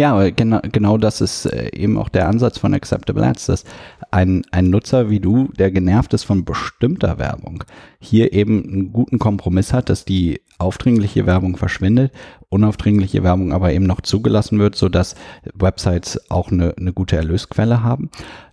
Ja, 0.00 0.30
genau, 0.30 0.60
genau 0.62 0.96
das 0.96 1.20
ist 1.20 1.44
äh, 1.44 1.76
eben 1.76 1.98
auch 1.98 2.08
der 2.08 2.26
Ansatz 2.26 2.56
von 2.56 2.72
Acceptable 2.72 3.22
Ads, 3.22 3.44
dass 3.44 3.64
ein, 4.10 4.44
ein 4.50 4.70
Nutzer 4.70 5.10
wie 5.10 5.20
du, 5.20 5.48
der 5.58 5.70
genervt 5.70 6.14
ist 6.14 6.24
von 6.24 6.46
bestimmter 6.46 7.18
Werbung, 7.18 7.64
hier 7.98 8.32
eben 8.32 8.64
einen 8.64 8.92
guten 8.94 9.18
Kompromiss 9.18 9.74
hat, 9.74 9.90
dass 9.90 10.06
die 10.06 10.40
aufdringliche 10.56 11.26
Werbung 11.26 11.58
verschwindet, 11.58 12.12
unaufdringliche 12.48 13.22
Werbung 13.22 13.52
aber 13.52 13.74
eben 13.74 13.84
noch 13.84 14.00
zugelassen 14.00 14.58
wird, 14.58 14.74
so 14.74 14.88
dass 14.88 15.16
Websites 15.52 16.30
auch 16.30 16.50
eine, 16.50 16.74
eine 16.78 16.94
gute 16.94 17.16
Erlösquelle 17.16 17.82
haben. 17.82 18.08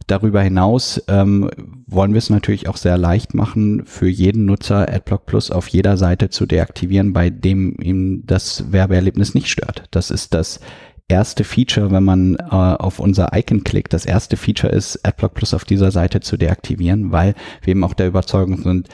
Darüber 0.07 0.41
hinaus 0.41 1.01
ähm, 1.07 1.49
wollen 1.85 2.11
wir 2.11 2.19
es 2.19 2.29
natürlich 2.29 2.67
auch 2.67 2.77
sehr 2.77 2.97
leicht 2.97 3.33
machen, 3.33 3.83
für 3.85 4.09
jeden 4.09 4.43
Nutzer 4.43 4.89
AdBlock 4.89 5.25
Plus 5.25 5.51
auf 5.51 5.69
jeder 5.69 5.95
Seite 5.95 6.29
zu 6.29 6.45
deaktivieren, 6.45 7.13
bei 7.13 7.29
dem 7.29 7.77
ihm 7.79 8.23
das 8.25 8.69
Werbeerlebnis 8.73 9.33
nicht 9.33 9.47
stört. 9.47 9.85
Das 9.91 10.11
ist 10.11 10.33
das 10.33 10.59
erste 11.07 11.43
Feature, 11.43 11.91
wenn 11.91 12.03
man 12.03 12.35
äh, 12.35 12.51
auf 12.51 12.99
unser 12.99 13.31
Icon 13.33 13.63
klickt. 13.63 13.93
Das 13.93 14.05
erste 14.05 14.37
Feature 14.37 14.73
ist, 14.73 15.05
AdBlock 15.05 15.33
Plus 15.33 15.53
auf 15.53 15.65
dieser 15.65 15.91
Seite 15.91 16.19
zu 16.19 16.37
deaktivieren, 16.37 17.11
weil 17.11 17.35
wir 17.61 17.71
eben 17.71 17.83
auch 17.83 17.93
der 17.93 18.07
Überzeugung 18.07 18.61
sind, 18.61 18.89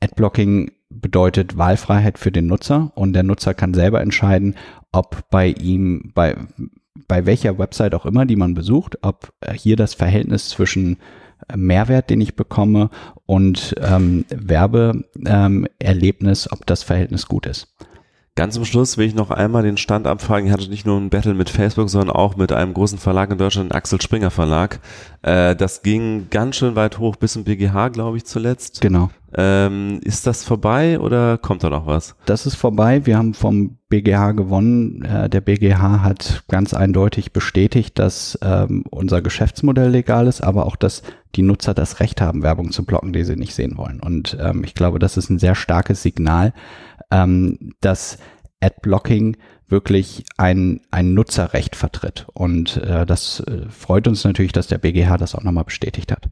Adblocking 0.00 0.70
bedeutet 0.90 1.58
Wahlfreiheit 1.58 2.18
für 2.18 2.32
den 2.32 2.46
Nutzer 2.46 2.92
und 2.94 3.12
der 3.12 3.22
Nutzer 3.22 3.54
kann 3.54 3.74
selber 3.74 4.00
entscheiden, 4.00 4.54
ob 4.92 5.28
bei 5.30 5.48
ihm, 5.48 6.12
bei, 6.14 6.36
bei 7.06 7.26
welcher 7.26 7.58
Website 7.58 7.94
auch 7.94 8.06
immer, 8.06 8.24
die 8.24 8.36
man 8.36 8.54
besucht, 8.54 8.98
ob 9.02 9.32
hier 9.52 9.76
das 9.76 9.94
Verhältnis 9.94 10.48
zwischen 10.48 10.96
Mehrwert, 11.54 12.10
den 12.10 12.20
ich 12.20 12.36
bekomme 12.36 12.90
und 13.26 13.74
ähm, 13.80 14.24
Werbeerlebnis, 14.28 16.46
ähm, 16.46 16.52
ob 16.52 16.66
das 16.66 16.82
Verhältnis 16.82 17.26
gut 17.26 17.46
ist. 17.46 17.74
Ganz 18.38 18.54
zum 18.54 18.64
Schluss 18.64 18.96
will 18.96 19.04
ich 19.04 19.16
noch 19.16 19.32
einmal 19.32 19.64
den 19.64 19.76
Stand 19.76 20.06
abfragen. 20.06 20.46
Ich 20.46 20.52
hatte 20.52 20.70
nicht 20.70 20.86
nur 20.86 20.96
ein 20.96 21.10
Battle 21.10 21.34
mit 21.34 21.50
Facebook, 21.50 21.90
sondern 21.90 22.14
auch 22.14 22.36
mit 22.36 22.52
einem 22.52 22.72
großen 22.72 22.96
Verlag 22.96 23.32
in 23.32 23.38
Deutschland, 23.38 23.74
Axel 23.74 24.00
Springer 24.00 24.30
Verlag. 24.30 24.78
Äh, 25.22 25.56
das 25.56 25.82
ging 25.82 26.28
ganz 26.30 26.54
schön 26.54 26.76
weit 26.76 27.00
hoch 27.00 27.16
bis 27.16 27.32
zum 27.32 27.42
BGH, 27.42 27.88
glaube 27.88 28.16
ich, 28.16 28.26
zuletzt. 28.26 28.80
Genau. 28.80 29.10
Ähm, 29.36 29.98
ist 30.04 30.28
das 30.28 30.44
vorbei 30.44 31.00
oder 31.00 31.36
kommt 31.36 31.64
da 31.64 31.68
noch 31.68 31.88
was? 31.88 32.14
Das 32.26 32.46
ist 32.46 32.54
vorbei. 32.54 33.04
Wir 33.06 33.18
haben 33.18 33.34
vom 33.34 33.76
BGH 33.88 34.30
gewonnen. 34.32 35.02
Äh, 35.02 35.28
der 35.28 35.40
BGH 35.40 36.02
hat 36.02 36.44
ganz 36.46 36.74
eindeutig 36.74 37.32
bestätigt, 37.32 37.98
dass 37.98 38.38
ähm, 38.40 38.84
unser 38.88 39.20
Geschäftsmodell 39.20 39.90
legal 39.90 40.28
ist, 40.28 40.42
aber 40.42 40.66
auch, 40.66 40.76
dass 40.76 41.02
die 41.34 41.42
Nutzer 41.42 41.74
das 41.74 42.00
Recht 42.00 42.20
haben, 42.20 42.42
Werbung 42.42 42.70
zu 42.70 42.84
blocken, 42.84 43.12
die 43.12 43.24
sie 43.24 43.36
nicht 43.36 43.54
sehen 43.54 43.76
wollen. 43.76 44.00
Und 44.00 44.38
ähm, 44.40 44.62
ich 44.64 44.74
glaube, 44.74 44.98
das 44.98 45.16
ist 45.16 45.28
ein 45.28 45.38
sehr 45.38 45.54
starkes 45.54 46.02
Signal, 46.02 46.54
ähm, 47.10 47.74
dass 47.80 48.18
Adblocking 48.60 49.36
wirklich 49.68 50.24
ein, 50.36 50.80
ein 50.90 51.14
Nutzerrecht 51.14 51.76
vertritt. 51.76 52.26
Und 52.32 52.78
äh, 52.78 53.04
das 53.06 53.40
äh, 53.40 53.68
freut 53.68 54.08
uns 54.08 54.24
natürlich, 54.24 54.52
dass 54.52 54.66
der 54.66 54.78
BGH 54.78 55.18
das 55.18 55.34
auch 55.34 55.42
nochmal 55.42 55.64
bestätigt 55.64 56.10
hat. 56.10 56.28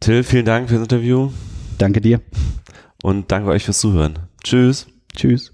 Till, 0.00 0.24
vielen 0.24 0.46
Dank 0.46 0.68
fürs 0.68 0.82
Interview. 0.82 1.30
Danke 1.78 2.00
dir. 2.00 2.20
Und 3.02 3.30
danke 3.30 3.50
euch 3.50 3.64
fürs 3.64 3.80
Zuhören. 3.80 4.18
Tschüss. 4.42 4.86
Tschüss. 5.14 5.52